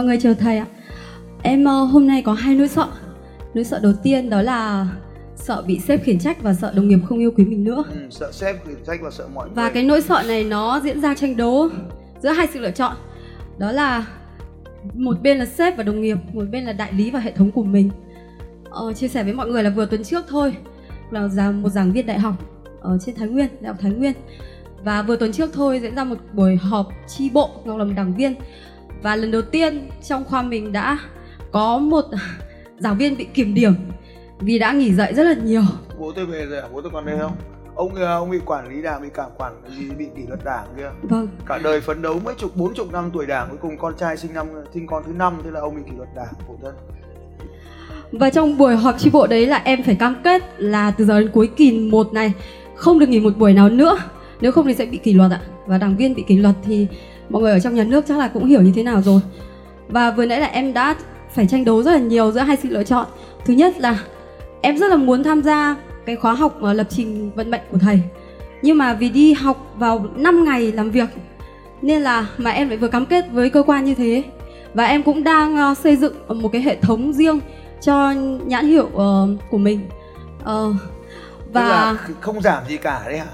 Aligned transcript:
mọi 0.00 0.06
người, 0.06 0.20
chào 0.20 0.34
thầy 0.34 0.58
ạ. 0.58 0.66
Em 1.42 1.64
uh, 1.64 1.92
hôm 1.92 2.06
nay 2.06 2.22
có 2.22 2.32
hai 2.32 2.54
nỗi 2.54 2.68
sợ. 2.68 2.86
Nỗi 3.54 3.64
sợ 3.64 3.80
đầu 3.82 3.92
tiên 4.02 4.30
đó 4.30 4.42
là 4.42 4.88
sợ 5.36 5.62
bị 5.66 5.78
sếp 5.78 6.04
khiển 6.04 6.18
trách 6.18 6.42
và 6.42 6.54
sợ 6.54 6.72
đồng 6.76 6.88
nghiệp 6.88 6.98
không 7.08 7.18
yêu 7.18 7.30
quý 7.36 7.44
mình 7.44 7.64
nữa. 7.64 7.84
Ừ, 7.92 8.00
sợ 8.10 8.32
sếp 8.32 8.66
khiển 8.66 8.76
trách 8.86 9.00
và 9.02 9.10
sợ 9.10 9.28
mọi 9.34 9.46
người. 9.46 9.54
Và 9.54 9.70
cái 9.70 9.82
nỗi 9.82 10.02
sợ 10.02 10.22
này 10.28 10.44
nó 10.44 10.80
diễn 10.84 11.00
ra 11.00 11.14
tranh 11.14 11.36
đấu 11.36 11.68
giữa 12.22 12.28
hai 12.28 12.46
sự 12.52 12.60
lựa 12.60 12.70
chọn. 12.70 12.96
Đó 13.58 13.72
là 13.72 14.06
một 14.94 15.16
bên 15.22 15.38
là 15.38 15.46
sếp 15.46 15.76
và 15.76 15.82
đồng 15.82 16.00
nghiệp, 16.00 16.16
một 16.32 16.44
bên 16.50 16.64
là 16.64 16.72
đại 16.72 16.92
lý 16.92 17.10
và 17.10 17.20
hệ 17.20 17.32
thống 17.32 17.50
của 17.50 17.64
mình. 17.64 17.90
Ờ, 18.70 18.92
chia 18.92 19.08
sẻ 19.08 19.24
với 19.24 19.32
mọi 19.32 19.48
người 19.48 19.62
là 19.62 19.70
vừa 19.70 19.86
tuần 19.86 20.04
trước 20.04 20.24
thôi 20.28 20.56
là 21.10 21.28
giảng 21.28 21.62
một 21.62 21.68
giảng 21.68 21.92
viên 21.92 22.06
đại 22.06 22.18
học 22.18 22.34
ở 22.80 22.98
trên 23.00 23.14
Thái 23.14 23.28
Nguyên, 23.28 23.48
đại 23.60 23.72
học 23.72 23.76
Thái 23.80 23.90
Nguyên. 23.90 24.12
Và 24.84 25.02
vừa 25.02 25.16
tuần 25.16 25.32
trước 25.32 25.50
thôi 25.52 25.80
diễn 25.82 25.94
ra 25.94 26.04
một 26.04 26.16
buổi 26.32 26.56
họp 26.56 26.88
chi 27.08 27.30
bộ 27.30 27.50
ngọc 27.64 27.78
làm 27.78 27.94
đảng 27.94 28.16
viên 28.16 28.34
và 29.02 29.16
lần 29.16 29.30
đầu 29.30 29.42
tiên 29.42 29.88
trong 30.02 30.24
khoa 30.24 30.42
mình 30.42 30.72
đã 30.72 30.98
có 31.52 31.78
một 31.78 32.04
giảng 32.78 32.98
viên 32.98 33.16
bị 33.16 33.24
kiểm 33.24 33.54
điểm 33.54 33.74
vì 34.40 34.58
đã 34.58 34.72
nghỉ 34.72 34.94
dạy 34.94 35.14
rất 35.14 35.24
là 35.24 35.34
nhiều. 35.34 35.62
Bố 35.98 36.12
tôi 36.12 36.26
về 36.26 36.46
rồi 36.46 36.58
à? 36.58 36.68
bố 36.72 36.80
tôi 36.82 36.90
còn 36.94 37.06
đây 37.06 37.18
không? 37.18 37.32
Ông 37.74 37.94
ông 37.94 38.30
bị 38.30 38.38
quản 38.46 38.68
lý 38.68 38.82
đảng 38.82 39.02
bị 39.02 39.08
cảm 39.14 39.30
quản 39.38 39.52
gì 39.78 39.90
bị 39.98 40.06
kỷ 40.16 40.22
luật 40.28 40.44
đảng 40.44 40.64
kia. 40.76 40.90
Vâng. 41.02 41.28
Cả 41.46 41.58
đời 41.58 41.80
phấn 41.80 42.02
đấu 42.02 42.20
mấy 42.24 42.34
chục 42.34 42.56
bốn 42.56 42.74
chục 42.74 42.92
năm 42.92 43.10
tuổi 43.12 43.26
đảng 43.26 43.48
cuối 43.48 43.58
cùng 43.62 43.78
con 43.78 43.94
trai 43.96 44.16
sinh 44.16 44.34
năm 44.34 44.46
sinh 44.74 44.86
con 44.86 45.02
thứ 45.06 45.12
năm 45.12 45.40
thế 45.44 45.50
là 45.50 45.60
ông 45.60 45.74
bị 45.76 45.82
kỷ 45.90 45.96
luật 45.96 46.08
đảng 46.16 46.32
khổ 46.46 46.58
thân. 46.62 46.74
Và 48.12 48.30
trong 48.30 48.58
buổi 48.58 48.76
họp 48.76 48.98
chi 48.98 49.10
bộ 49.10 49.26
đấy 49.26 49.46
là 49.46 49.62
em 49.64 49.82
phải 49.82 49.94
cam 49.94 50.16
kết 50.24 50.42
là 50.58 50.90
từ 50.90 51.04
giờ 51.04 51.20
đến 51.20 51.30
cuối 51.32 51.50
kỳ 51.56 51.78
một 51.78 52.12
này 52.12 52.32
không 52.74 52.98
được 52.98 53.08
nghỉ 53.08 53.20
một 53.20 53.36
buổi 53.38 53.52
nào 53.52 53.68
nữa. 53.68 53.98
Nếu 54.40 54.52
không 54.52 54.66
thì 54.66 54.74
sẽ 54.74 54.86
bị 54.86 54.98
kỷ 54.98 55.12
luật 55.12 55.30
ạ. 55.30 55.40
Và 55.66 55.78
đảng 55.78 55.96
viên 55.96 56.14
bị 56.14 56.24
kỷ 56.26 56.36
luật 56.36 56.54
thì 56.64 56.86
mọi 57.30 57.42
người 57.42 57.52
ở 57.52 57.60
trong 57.60 57.74
nhà 57.74 57.84
nước 57.84 58.04
chắc 58.08 58.18
là 58.18 58.28
cũng 58.28 58.44
hiểu 58.44 58.62
như 58.62 58.72
thế 58.74 58.82
nào 58.82 59.02
rồi. 59.02 59.20
Và 59.88 60.10
vừa 60.10 60.26
nãy 60.26 60.40
là 60.40 60.46
em 60.46 60.72
đã 60.72 60.94
phải 61.34 61.46
tranh 61.46 61.64
đấu 61.64 61.82
rất 61.82 61.92
là 61.92 61.98
nhiều 61.98 62.32
giữa 62.32 62.40
hai 62.40 62.56
sự 62.62 62.68
lựa 62.68 62.84
chọn. 62.84 63.06
Thứ 63.44 63.54
nhất 63.54 63.78
là 63.78 63.98
em 64.60 64.78
rất 64.78 64.90
là 64.90 64.96
muốn 64.96 65.24
tham 65.24 65.42
gia 65.42 65.76
cái 66.06 66.16
khóa 66.16 66.34
học 66.34 66.58
uh, 66.58 66.76
lập 66.76 66.86
trình 66.90 67.30
vận 67.34 67.50
mệnh 67.50 67.60
của 67.70 67.78
thầy. 67.78 68.00
Nhưng 68.62 68.78
mà 68.78 68.94
vì 68.94 69.08
đi 69.08 69.32
học 69.32 69.74
vào 69.76 70.06
5 70.16 70.44
ngày 70.44 70.72
làm 70.72 70.90
việc 70.90 71.08
nên 71.82 72.02
là 72.02 72.26
mà 72.38 72.50
em 72.50 72.68
lại 72.68 72.78
vừa 72.78 72.88
cam 72.88 73.06
kết 73.06 73.24
với 73.32 73.50
cơ 73.50 73.62
quan 73.62 73.84
như 73.84 73.94
thế. 73.94 74.22
Và 74.74 74.84
em 74.84 75.02
cũng 75.02 75.24
đang 75.24 75.70
uh, 75.72 75.78
xây 75.78 75.96
dựng 75.96 76.14
một 76.28 76.48
cái 76.52 76.62
hệ 76.62 76.76
thống 76.76 77.12
riêng 77.12 77.40
cho 77.80 78.12
nhãn 78.46 78.66
hiệu 78.66 78.86
uh, 78.86 79.28
của 79.50 79.58
mình. 79.58 79.80
Uh, 80.42 80.74
và 81.52 81.96
không 82.20 82.40
giảm 82.40 82.62
gì 82.68 82.76
cả 82.76 83.02
đấy 83.06 83.18
hả 83.18 83.26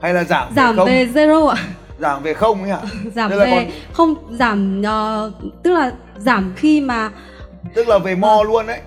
hay 0.00 0.14
là 0.14 0.24
giảm 0.24 0.54
giảm 0.56 0.76
về 0.86 1.06
zero 1.14 1.46
ạ 1.46 1.56
giảm 2.00 2.22
về 2.22 2.34
không 2.34 2.62
ấy 2.62 2.70
hả? 2.70 2.80
Giảm 3.14 3.30
về 3.30 3.50
còn... 3.50 3.76
không 3.92 4.36
giảm 4.38 4.80
uh, 4.80 5.32
tức 5.62 5.72
là 5.72 5.92
giảm 6.16 6.52
khi 6.56 6.80
mà 6.80 7.10
tức 7.74 7.88
là 7.88 7.98
về 7.98 8.14
mo 8.14 8.42
luôn 8.42 8.66
đấy. 8.66 8.80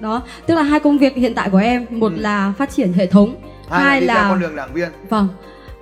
Đó 0.00 0.22
tức 0.46 0.54
là 0.54 0.62
hai 0.62 0.80
công 0.80 0.98
việc 0.98 1.14
hiện 1.14 1.34
tại 1.34 1.50
của 1.50 1.58
em 1.58 1.86
một 1.90 2.12
ừ. 2.16 2.20
là 2.20 2.52
phát 2.58 2.70
triển 2.70 2.92
hệ 2.92 3.06
thống 3.06 3.34
hai, 3.70 3.82
hai 3.82 4.00
là, 4.00 4.14
là 4.14 4.28
con 4.28 4.40
đường 4.40 4.56
đảng 4.56 4.72
viên. 4.72 4.88
Vâng 5.08 5.28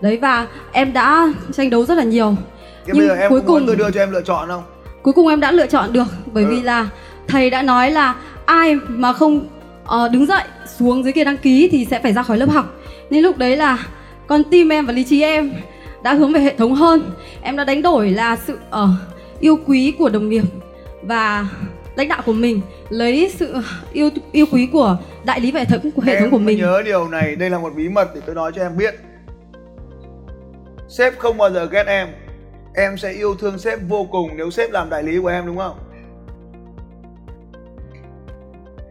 đấy 0.00 0.18
và 0.22 0.46
em 0.72 0.92
đã 0.92 1.32
tranh 1.52 1.70
đấu 1.70 1.84
rất 1.84 1.94
là 1.94 2.04
nhiều. 2.04 2.36
Thế 2.86 2.92
nhưng 2.94 2.98
bây 2.98 3.08
giờ 3.08 3.14
em 3.14 3.30
cuối 3.30 3.40
cùng 3.46 3.66
tôi 3.66 3.76
đưa 3.76 3.90
cho 3.90 4.00
em 4.00 4.10
lựa 4.10 4.22
chọn 4.22 4.48
không? 4.48 4.62
Cuối 5.02 5.14
cùng 5.14 5.28
em 5.28 5.40
đã 5.40 5.52
lựa 5.52 5.66
chọn 5.66 5.92
được 5.92 6.06
bởi 6.32 6.44
ừ. 6.44 6.50
vì 6.50 6.62
là 6.62 6.88
thầy 7.28 7.50
đã 7.50 7.62
nói 7.62 7.90
là 7.90 8.14
ai 8.46 8.74
mà 8.88 9.12
không 9.12 9.48
uh, 9.84 10.12
đứng 10.12 10.26
dậy 10.26 10.42
xuống 10.78 11.04
dưới 11.04 11.12
kia 11.12 11.24
đăng 11.24 11.36
ký 11.36 11.68
thì 11.72 11.86
sẽ 11.90 12.00
phải 12.02 12.12
ra 12.12 12.22
khỏi 12.22 12.38
lớp 12.38 12.50
học 12.50 12.76
nên 13.10 13.22
lúc 13.22 13.38
đấy 13.38 13.56
là 13.56 13.86
con 14.26 14.44
tim 14.44 14.68
em 14.68 14.86
và 14.86 14.92
lý 14.92 15.04
trí 15.04 15.22
em 15.22 15.52
đã 16.02 16.14
hướng 16.14 16.32
về 16.32 16.40
hệ 16.40 16.54
thống 16.56 16.74
hơn. 16.74 17.10
Em 17.42 17.56
đã 17.56 17.64
đánh 17.64 17.82
đổi 17.82 18.10
là 18.10 18.36
sự 18.36 18.58
uh, 18.68 18.88
yêu 19.40 19.58
quý 19.66 19.94
của 19.98 20.08
đồng 20.08 20.28
nghiệp 20.28 20.44
và 21.02 21.48
lãnh 21.96 22.08
đạo 22.08 22.22
của 22.26 22.32
mình 22.32 22.60
lấy 22.88 23.32
sự 23.36 23.54
yêu 23.92 24.10
yêu 24.32 24.46
quý 24.52 24.68
của 24.72 24.96
đại 25.24 25.40
lý 25.40 25.52
và 25.52 25.60
hệ 25.60 25.64
thống 25.64 25.90
của 25.90 26.02
hệ 26.02 26.20
thống 26.20 26.30
của 26.30 26.38
mình. 26.38 26.58
nhớ 26.58 26.82
điều 26.84 27.08
này 27.08 27.36
đây 27.36 27.50
là 27.50 27.58
một 27.58 27.72
bí 27.76 27.88
mật 27.88 28.14
để 28.14 28.20
tôi 28.26 28.34
nói 28.34 28.52
cho 28.54 28.62
em 28.62 28.76
biết. 28.76 28.94
Sếp 30.88 31.18
không 31.18 31.38
bao 31.38 31.50
giờ 31.50 31.66
ghét 31.66 31.86
em. 31.86 32.08
Em 32.74 32.96
sẽ 32.96 33.12
yêu 33.12 33.34
thương 33.34 33.58
sếp 33.58 33.78
vô 33.88 34.04
cùng 34.10 34.30
nếu 34.36 34.50
sếp 34.50 34.70
làm 34.70 34.90
đại 34.90 35.02
lý 35.02 35.18
của 35.20 35.28
em 35.28 35.46
đúng 35.46 35.56
không? 35.56 35.76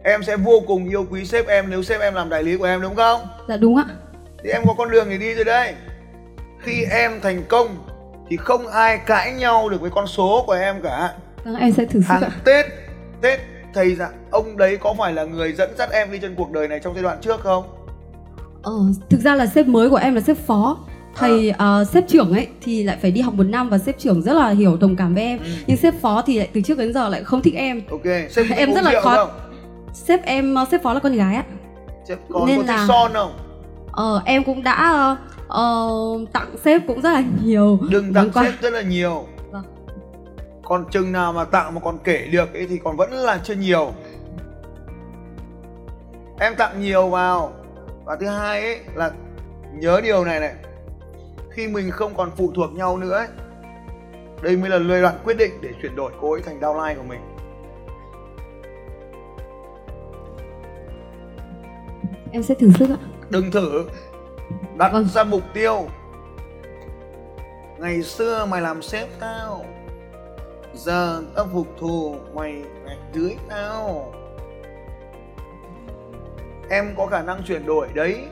Em 0.04 0.22
sẽ 0.22 0.36
vô 0.36 0.62
cùng 0.66 0.88
yêu 0.88 1.06
quý 1.10 1.24
sếp 1.24 1.46
em 1.46 1.64
nếu 1.70 1.82
sếp 1.82 2.00
em 2.00 2.14
làm 2.14 2.28
đại 2.28 2.42
lý 2.42 2.56
của 2.56 2.64
em 2.64 2.82
đúng 2.82 2.94
không? 2.96 3.20
Dạ 3.48 3.56
đúng 3.56 3.76
ạ 3.76 3.84
thì 4.46 4.52
em 4.52 4.62
có 4.66 4.74
con 4.74 4.90
đường 4.90 5.06
để 5.10 5.18
đi 5.18 5.34
rồi 5.34 5.44
đây 5.44 5.74
khi 6.58 6.84
em 6.90 7.20
thành 7.22 7.42
công 7.48 7.68
thì 8.28 8.36
không 8.36 8.66
ai 8.66 8.98
cãi 9.06 9.32
nhau 9.32 9.68
được 9.68 9.80
với 9.80 9.90
con 9.90 10.06
số 10.06 10.44
của 10.46 10.52
em 10.52 10.82
cả. 10.82 11.12
Vâng 11.44 11.56
em 11.56 11.72
sẽ 11.72 11.84
thử 11.84 12.00
sức 12.00 12.08
hàng 12.08 12.22
ạ. 12.22 12.30
tết 12.44 12.66
tết 13.20 13.40
thầy 13.74 13.94
dạ 13.94 14.08
ông 14.30 14.56
đấy 14.56 14.76
có 14.76 14.94
phải 14.98 15.12
là 15.12 15.24
người 15.24 15.52
dẫn 15.52 15.70
dắt 15.78 15.90
em 15.92 16.12
đi 16.12 16.18
trên 16.18 16.34
cuộc 16.34 16.52
đời 16.52 16.68
này 16.68 16.80
trong 16.84 16.94
giai 16.94 17.02
đoạn 17.02 17.18
trước 17.20 17.40
không? 17.40 17.64
Ờ 18.62 18.72
thực 19.10 19.20
ra 19.20 19.34
là 19.34 19.46
sếp 19.46 19.66
mới 19.66 19.90
của 19.90 19.96
em 19.96 20.14
là 20.14 20.20
sếp 20.20 20.36
phó. 20.36 20.78
Thầy 21.14 21.50
à. 21.50 21.80
uh, 21.80 21.88
sếp 21.88 22.08
trưởng 22.08 22.32
ấy 22.32 22.48
thì 22.62 22.82
lại 22.82 22.98
phải 23.02 23.10
đi 23.10 23.20
học 23.20 23.34
một 23.34 23.46
năm 23.46 23.68
và 23.68 23.78
sếp 23.78 23.98
trưởng 23.98 24.22
rất 24.22 24.32
là 24.32 24.48
hiểu 24.48 24.76
đồng 24.80 24.96
cảm 24.96 25.14
với 25.14 25.22
em. 25.22 25.38
Ừ. 25.38 25.44
nhưng 25.66 25.76
sếp 25.76 25.94
phó 26.00 26.22
thì 26.26 26.38
lại 26.38 26.48
từ 26.52 26.60
trước 26.60 26.78
đến 26.78 26.92
giờ 26.92 27.08
lại 27.08 27.24
không 27.24 27.42
thích 27.42 27.54
em. 27.54 27.82
Ok 27.90 28.06
sếp 28.30 28.46
em 28.56 28.74
rất 28.74 28.84
là 28.84 29.00
khó. 29.00 29.16
không? 29.16 29.30
sếp 29.92 30.24
em 30.24 30.54
ờ, 30.54 30.66
sếp 30.70 30.82
phó 30.82 30.94
là 30.94 31.00
con 31.00 31.12
gái 31.12 31.36
á 31.36 31.44
sếp 32.08 32.18
có 32.28 32.44
nên 32.46 32.56
có 32.56 32.62
là 32.72 32.84
son 32.88 33.12
không 33.14 33.45
ờ 33.96 34.22
em 34.24 34.44
cũng 34.44 34.62
đã 34.62 35.16
uh, 35.46 36.32
tặng 36.32 36.56
sếp 36.64 36.82
cũng 36.86 37.00
rất 37.00 37.10
là 37.10 37.22
nhiều. 37.44 37.78
Đừng 37.90 38.14
tặng 38.14 38.30
sếp 38.34 38.60
rất 38.60 38.72
là 38.72 38.82
nhiều. 38.82 39.26
Vâng. 39.50 39.64
còn 40.64 40.84
chừng 40.90 41.12
nào 41.12 41.32
mà 41.32 41.44
tặng 41.44 41.74
mà 41.74 41.80
còn 41.80 41.98
kể 42.04 42.28
được 42.32 42.54
ấy 42.54 42.66
thì 42.66 42.78
còn 42.84 42.96
vẫn 42.96 43.12
là 43.12 43.40
chưa 43.44 43.54
nhiều. 43.54 43.92
Em 46.40 46.54
tặng 46.54 46.80
nhiều 46.80 47.08
vào. 47.08 47.52
Và 48.04 48.16
thứ 48.16 48.26
hai 48.26 48.62
ấy 48.62 48.80
là 48.94 49.10
nhớ 49.72 50.00
điều 50.04 50.24
này 50.24 50.40
này. 50.40 50.54
Khi 51.50 51.68
mình 51.68 51.90
không 51.90 52.14
còn 52.16 52.30
phụ 52.36 52.52
thuộc 52.54 52.72
nhau 52.72 52.98
nữa 52.98 53.12
ấy, 53.12 53.28
đây 54.42 54.56
mới 54.56 54.70
là 54.70 54.78
lời 54.78 55.02
đoạn 55.02 55.14
quyết 55.24 55.36
định 55.38 55.52
để 55.62 55.70
chuyển 55.82 55.96
đổi 55.96 56.12
cô 56.20 56.32
ấy 56.32 56.42
thành 56.42 56.60
downline 56.60 56.96
của 56.96 57.02
mình. 57.02 57.20
Em 62.32 62.42
sẽ 62.42 62.54
thử 62.54 62.70
sức 62.78 62.90
ạ 62.90 63.15
đừng 63.30 63.50
thử. 63.50 63.84
Đặt 64.76 64.92
vâng. 64.92 65.08
ra 65.14 65.24
mục 65.24 65.42
tiêu. 65.54 65.88
Ngày 67.78 68.02
xưa 68.02 68.46
mày 68.46 68.60
làm 68.60 68.82
sếp 68.82 69.08
tao. 69.20 69.64
Giờ 70.74 71.22
tao 71.34 71.48
phục 71.52 71.66
thù 71.78 72.16
mày 72.34 72.62
mày 72.84 72.96
dưới 73.12 73.36
tao. 73.48 74.12
Em 76.70 76.94
có 76.96 77.06
khả 77.06 77.22
năng 77.22 77.42
chuyển 77.42 77.66
đổi 77.66 77.88
đấy. 77.94 78.24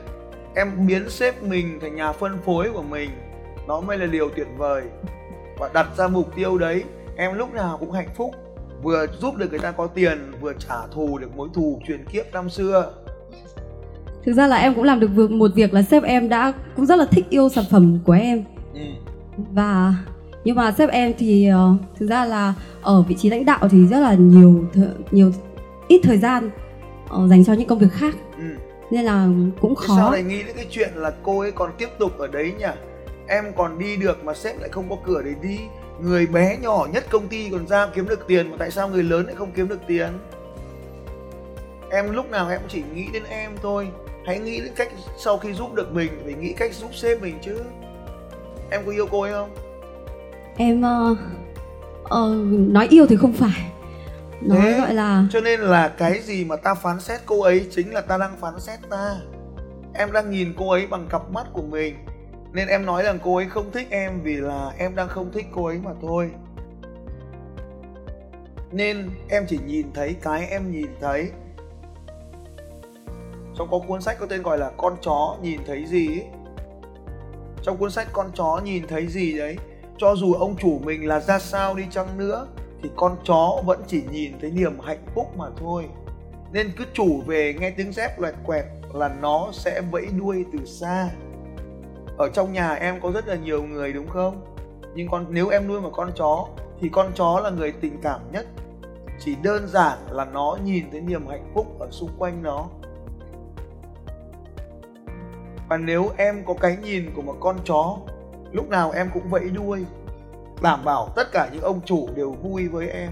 Em 0.55 0.87
biến 0.87 1.09
sếp 1.09 1.43
mình 1.43 1.79
thành 1.81 1.95
nhà 1.95 2.11
phân 2.11 2.37
phối 2.45 2.69
của 2.73 2.83
mình. 2.83 3.09
Đó 3.67 3.81
mới 3.81 3.97
là 3.97 4.05
điều 4.05 4.29
tuyệt 4.29 4.47
vời. 4.57 4.83
Và 5.57 5.69
đặt 5.73 5.87
ra 5.97 6.07
mục 6.07 6.35
tiêu 6.35 6.57
đấy 6.57 6.83
em 7.17 7.33
lúc 7.33 7.53
nào 7.53 7.77
cũng 7.77 7.91
hạnh 7.91 8.09
phúc. 8.15 8.31
Vừa 8.81 9.07
giúp 9.07 9.35
được 9.35 9.49
người 9.49 9.59
ta 9.59 9.71
có 9.71 9.87
tiền 9.87 10.31
vừa 10.41 10.53
trả 10.53 10.87
thù 10.91 11.17
được 11.17 11.35
mối 11.35 11.49
thù 11.53 11.81
truyền 11.87 12.05
kiếp 12.05 12.25
năm 12.33 12.49
xưa 12.49 12.93
thực 14.25 14.33
ra 14.33 14.47
là 14.47 14.57
em 14.57 14.73
cũng 14.73 14.83
làm 14.83 14.99
được 14.99 15.29
một 15.29 15.51
việc 15.55 15.73
là 15.73 15.81
sếp 15.81 16.03
em 16.03 16.29
đã 16.29 16.53
cũng 16.75 16.85
rất 16.85 16.95
là 16.95 17.05
thích 17.05 17.25
yêu 17.29 17.49
sản 17.49 17.65
phẩm 17.71 17.99
của 18.05 18.13
em. 18.13 18.43
Ừ. 18.73 18.81
và 19.51 19.95
nhưng 20.43 20.55
mà 20.55 20.71
sếp 20.71 20.89
em 20.89 21.13
thì 21.17 21.49
uh, 21.73 21.81
thực 21.99 22.09
ra 22.09 22.25
là 22.25 22.53
ở 22.81 23.01
vị 23.01 23.15
trí 23.15 23.29
lãnh 23.29 23.45
đạo 23.45 23.67
thì 23.71 23.85
rất 23.87 23.99
là 23.99 24.13
nhiều 24.13 24.65
th- 24.73 24.87
nhiều 25.11 25.31
ít 25.87 26.01
thời 26.03 26.17
gian 26.17 26.49
uh, 27.05 27.29
dành 27.29 27.45
cho 27.45 27.53
những 27.53 27.67
công 27.67 27.79
việc 27.79 27.91
khác. 27.91 28.15
Ừ. 28.37 28.43
nên 28.91 29.05
là 29.05 29.27
cũng 29.61 29.73
Thế 29.81 29.87
khó. 29.87 29.95
sao 29.97 30.11
lại 30.11 30.23
nghĩ 30.23 30.43
đến 30.43 30.55
cái 30.55 30.67
chuyện 30.69 30.89
là 30.95 31.11
cô 31.23 31.39
ấy 31.39 31.51
còn 31.51 31.71
tiếp 31.77 31.89
tục 31.99 32.17
ở 32.17 32.27
đấy 32.27 32.53
nhỉ? 32.59 32.65
Em 33.27 33.45
còn 33.57 33.79
đi 33.79 33.97
được 33.97 34.25
mà 34.25 34.33
sếp 34.33 34.59
lại 34.59 34.69
không 34.69 34.89
có 34.89 34.95
cửa 35.03 35.21
để 35.25 35.31
đi. 35.41 35.59
Người 36.01 36.27
bé 36.27 36.57
nhỏ 36.61 36.87
nhất 36.93 37.05
công 37.09 37.27
ty 37.27 37.49
còn 37.49 37.67
ra 37.67 37.87
kiếm 37.95 38.07
được 38.07 38.27
tiền 38.27 38.51
mà 38.51 38.57
tại 38.59 38.71
sao 38.71 38.89
người 38.89 39.03
lớn 39.03 39.25
lại 39.25 39.35
không 39.35 39.51
kiếm 39.55 39.67
được 39.67 39.79
tiền? 39.87 40.07
Em 41.91 42.11
lúc 42.11 42.31
nào 42.31 42.49
em 42.49 42.59
cũng 42.59 42.69
chỉ 42.69 42.83
nghĩ 42.95 43.05
đến 43.13 43.23
em 43.29 43.51
thôi 43.61 43.87
hãy 44.25 44.39
nghĩ 44.39 44.61
đến 44.61 44.73
cách 44.75 44.89
sau 45.17 45.37
khi 45.37 45.53
giúp 45.53 45.73
được 45.73 45.93
mình 45.93 46.11
phải 46.23 46.33
nghĩ 46.33 46.53
cách 46.53 46.73
giúp 46.73 46.95
sếp 46.95 47.21
mình 47.21 47.39
chứ. 47.41 47.61
Em 48.71 48.81
có 48.85 48.91
yêu 48.91 49.07
cô 49.11 49.21
ấy 49.21 49.31
không? 49.31 49.55
Em 50.57 50.83
uh, 51.11 51.17
uh, 52.03 52.69
nói 52.71 52.87
yêu 52.89 53.05
thì 53.09 53.17
không 53.17 53.33
phải. 53.33 53.71
Nói 54.41 54.59
Thế 54.61 54.79
gọi 54.79 54.93
là 54.93 55.25
cho 55.31 55.41
nên 55.41 55.59
là 55.59 55.87
cái 55.87 56.21
gì 56.21 56.45
mà 56.45 56.55
ta 56.55 56.73
phán 56.73 56.99
xét 56.99 57.19
cô 57.25 57.41
ấy 57.41 57.67
chính 57.71 57.93
là 57.93 58.01
ta 58.01 58.17
đang 58.17 58.37
phán 58.39 58.59
xét 58.59 58.79
ta. 58.89 59.15
Em 59.93 60.11
đang 60.11 60.31
nhìn 60.31 60.53
cô 60.57 60.71
ấy 60.71 60.87
bằng 60.87 61.07
cặp 61.09 61.31
mắt 61.31 61.47
của 61.53 61.61
mình 61.61 61.95
nên 62.53 62.67
em 62.67 62.85
nói 62.85 63.03
rằng 63.03 63.19
cô 63.23 63.35
ấy 63.35 63.45
không 63.45 63.71
thích 63.71 63.87
em 63.89 64.21
vì 64.23 64.35
là 64.35 64.71
em 64.77 64.95
đang 64.95 65.07
không 65.07 65.31
thích 65.31 65.45
cô 65.51 65.65
ấy 65.65 65.79
mà 65.83 65.91
thôi. 66.01 66.31
Nên 68.71 69.09
em 69.29 69.45
chỉ 69.47 69.59
nhìn 69.65 69.87
thấy 69.93 70.15
cái 70.21 70.47
em 70.47 70.71
nhìn 70.71 70.87
thấy 71.01 71.31
trong 73.57 73.67
có 73.71 73.79
cuốn 73.87 74.01
sách 74.01 74.17
có 74.19 74.25
tên 74.25 74.43
gọi 74.43 74.57
là 74.57 74.71
con 74.77 74.95
chó 75.01 75.37
nhìn 75.41 75.59
thấy 75.65 75.85
gì 75.85 76.07
ấy. 76.07 76.25
trong 77.63 77.77
cuốn 77.77 77.91
sách 77.91 78.07
con 78.13 78.31
chó 78.35 78.61
nhìn 78.63 78.87
thấy 78.87 79.07
gì 79.07 79.37
đấy, 79.37 79.57
cho 79.97 80.15
dù 80.15 80.33
ông 80.33 80.55
chủ 80.57 80.79
mình 80.83 81.07
là 81.07 81.19
ra 81.19 81.39
sao 81.39 81.75
đi 81.75 81.83
chăng 81.91 82.17
nữa, 82.17 82.47
thì 82.83 82.89
con 82.95 83.15
chó 83.23 83.61
vẫn 83.65 83.81
chỉ 83.87 84.03
nhìn 84.11 84.33
thấy 84.41 84.51
niềm 84.51 84.79
hạnh 84.79 85.05
phúc 85.15 85.37
mà 85.37 85.45
thôi. 85.57 85.85
Nên 86.51 86.71
cứ 86.77 86.85
chủ 86.93 87.21
về 87.27 87.55
nghe 87.59 87.71
tiếng 87.71 87.91
dép 87.91 88.19
loẹt 88.19 88.33
quẹt 88.45 88.65
là 88.93 89.15
nó 89.21 89.49
sẽ 89.53 89.81
vẫy 89.91 90.05
đuôi 90.19 90.45
từ 90.53 90.65
xa. 90.65 91.09
Ở 92.17 92.29
trong 92.29 92.53
nhà 92.53 92.73
em 92.73 93.01
có 93.01 93.11
rất 93.11 93.27
là 93.27 93.35
nhiều 93.35 93.63
người, 93.63 93.93
đúng 93.93 94.07
không? 94.07 94.45
Nhưng 94.95 95.07
con, 95.09 95.25
nếu 95.29 95.49
em 95.49 95.67
nuôi 95.67 95.81
một 95.81 95.91
con 95.93 96.11
chó, 96.15 96.47
thì 96.81 96.89
con 96.89 97.11
chó 97.15 97.39
là 97.39 97.49
người 97.49 97.71
tình 97.71 98.01
cảm 98.01 98.19
nhất. 98.31 98.45
Chỉ 99.19 99.35
đơn 99.43 99.67
giản 99.67 99.97
là 100.09 100.25
nó 100.25 100.57
nhìn 100.65 100.91
thấy 100.91 101.01
niềm 101.01 101.27
hạnh 101.27 101.51
phúc 101.53 101.79
ở 101.79 101.87
xung 101.91 102.09
quanh 102.17 102.43
nó 102.43 102.67
và 105.69 105.77
nếu 105.77 106.11
em 106.17 106.43
có 106.45 106.53
cái 106.53 106.77
nhìn 106.83 107.11
của 107.15 107.21
một 107.21 107.35
con 107.39 107.55
chó 107.65 107.97
lúc 108.51 108.69
nào 108.69 108.91
em 108.91 109.09
cũng 109.13 109.29
vẫy 109.29 109.49
đuôi 109.49 109.85
đảm 110.61 110.85
bảo 110.85 111.09
tất 111.15 111.31
cả 111.31 111.49
những 111.53 111.61
ông 111.61 111.81
chủ 111.85 112.09
đều 112.15 112.31
vui 112.31 112.67
với 112.67 112.89
em. 112.89 113.11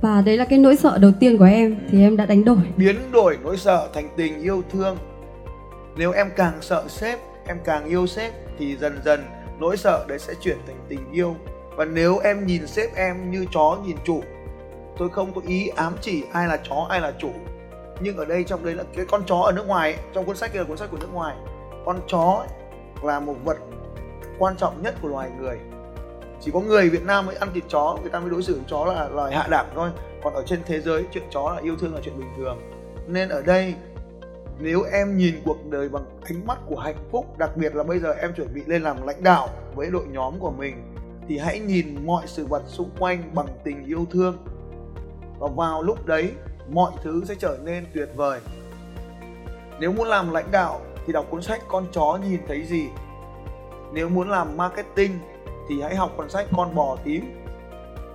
Và 0.00 0.22
đấy 0.26 0.36
là 0.36 0.44
cái 0.44 0.58
nỗi 0.58 0.76
sợ 0.76 0.98
đầu 0.98 1.12
tiên 1.20 1.38
của 1.38 1.44
em 1.44 1.76
thì 1.90 2.02
em 2.02 2.16
đã 2.16 2.26
đánh 2.26 2.44
đổi. 2.44 2.58
Biến 2.76 2.96
đổi 3.12 3.38
nỗi 3.42 3.56
sợ 3.56 3.88
thành 3.94 4.08
tình 4.16 4.42
yêu 4.42 4.62
thương. 4.70 4.96
Nếu 5.96 6.12
em 6.12 6.30
càng 6.36 6.58
sợ 6.60 6.84
sếp 6.88 7.18
em 7.46 7.58
càng 7.64 7.84
yêu 7.84 8.06
sếp 8.06 8.32
thì 8.58 8.76
dần 8.76 9.00
dần 9.04 9.24
nỗi 9.58 9.76
sợ 9.76 10.04
đấy 10.08 10.18
sẽ 10.18 10.34
chuyển 10.40 10.56
thành 10.66 10.76
tình 10.88 11.12
yêu. 11.12 11.36
Và 11.76 11.84
nếu 11.84 12.18
em 12.18 12.46
nhìn 12.46 12.66
sếp 12.66 12.94
em 12.94 13.30
như 13.30 13.46
chó 13.52 13.78
nhìn 13.86 13.96
chủ 14.04 14.22
tôi 14.98 15.10
không 15.10 15.34
có 15.34 15.40
ý 15.46 15.68
ám 15.68 15.94
chỉ 16.00 16.22
ai 16.32 16.48
là 16.48 16.56
chó 16.56 16.86
ai 16.88 17.00
là 17.00 17.12
chủ. 17.18 17.30
Nhưng 18.00 18.16
ở 18.16 18.24
đây 18.24 18.44
trong 18.44 18.64
đấy 18.64 18.74
là 18.74 18.84
cái 18.96 19.04
con 19.08 19.22
chó 19.26 19.36
ở 19.36 19.52
nước 19.52 19.66
ngoài 19.66 19.92
ấy, 19.92 20.02
trong 20.14 20.24
cuốn 20.24 20.36
sách 20.36 20.52
kia 20.52 20.58
là 20.58 20.64
cuốn 20.64 20.76
sách 20.76 20.90
của 20.90 20.98
nước 21.00 21.12
ngoài. 21.12 21.36
Con 21.84 22.00
chó 22.08 22.44
ấy, 22.46 22.48
là 23.02 23.20
một 23.20 23.34
vật 23.44 23.56
quan 24.38 24.56
trọng 24.56 24.82
nhất 24.82 24.94
của 25.02 25.08
loài 25.08 25.30
người. 25.40 25.58
Chỉ 26.40 26.50
có 26.50 26.60
người 26.60 26.88
Việt 26.88 27.04
Nam 27.04 27.26
mới 27.26 27.36
ăn 27.36 27.48
thịt 27.54 27.64
chó 27.68 27.98
người 28.00 28.10
ta 28.10 28.20
mới 28.20 28.30
đối 28.30 28.42
xử 28.42 28.54
với 28.54 28.64
chó 28.68 28.84
là 28.84 29.08
loài 29.08 29.34
hạ 29.34 29.46
đẳng 29.50 29.66
thôi. 29.74 29.90
Còn 30.22 30.34
ở 30.34 30.42
trên 30.46 30.60
thế 30.66 30.80
giới 30.80 31.04
chuyện 31.12 31.24
chó 31.30 31.52
là 31.54 31.60
yêu 31.62 31.76
thương 31.76 31.94
là 31.94 32.00
chuyện 32.04 32.18
bình 32.18 32.30
thường. 32.36 32.58
Nên 33.06 33.28
ở 33.28 33.42
đây 33.42 33.74
nếu 34.58 34.82
em 34.82 35.16
nhìn 35.16 35.34
cuộc 35.44 35.66
đời 35.70 35.88
bằng 35.88 36.04
ánh 36.22 36.46
mắt 36.46 36.58
của 36.66 36.76
hạnh 36.76 37.08
phúc 37.10 37.38
đặc 37.38 37.56
biệt 37.56 37.74
là 37.74 37.84
bây 37.84 37.98
giờ 37.98 38.12
em 38.12 38.34
chuẩn 38.34 38.54
bị 38.54 38.62
lên 38.66 38.82
làm 38.82 39.06
lãnh 39.06 39.22
đạo 39.22 39.48
với 39.74 39.90
đội 39.90 40.06
nhóm 40.06 40.38
của 40.38 40.50
mình 40.50 40.94
thì 41.28 41.38
hãy 41.38 41.60
nhìn 41.60 42.06
mọi 42.06 42.26
sự 42.26 42.46
vật 42.46 42.62
xung 42.66 42.90
quanh 42.98 43.34
bằng 43.34 43.46
tình 43.64 43.84
yêu 43.84 44.06
thương 44.10 44.36
và 45.38 45.48
vào 45.56 45.82
lúc 45.82 46.06
đấy 46.06 46.32
mọi 46.68 46.92
thứ 47.02 47.22
sẽ 47.24 47.34
trở 47.38 47.58
nên 47.64 47.86
tuyệt 47.94 48.08
vời. 48.16 48.40
Nếu 49.80 49.92
muốn 49.92 50.08
làm 50.08 50.30
lãnh 50.30 50.50
đạo 50.50 50.80
thì 51.06 51.12
đọc 51.12 51.26
cuốn 51.30 51.42
sách 51.42 51.62
con 51.68 51.86
chó 51.92 52.18
nhìn 52.24 52.40
thấy 52.48 52.62
gì? 52.64 52.88
Nếu 53.92 54.08
muốn 54.08 54.30
làm 54.30 54.56
marketing 54.56 55.18
thì 55.68 55.82
hãy 55.82 55.96
học 55.96 56.12
cuốn 56.16 56.30
sách 56.30 56.46
con 56.56 56.74
bò 56.74 56.96
tím. 57.04 57.24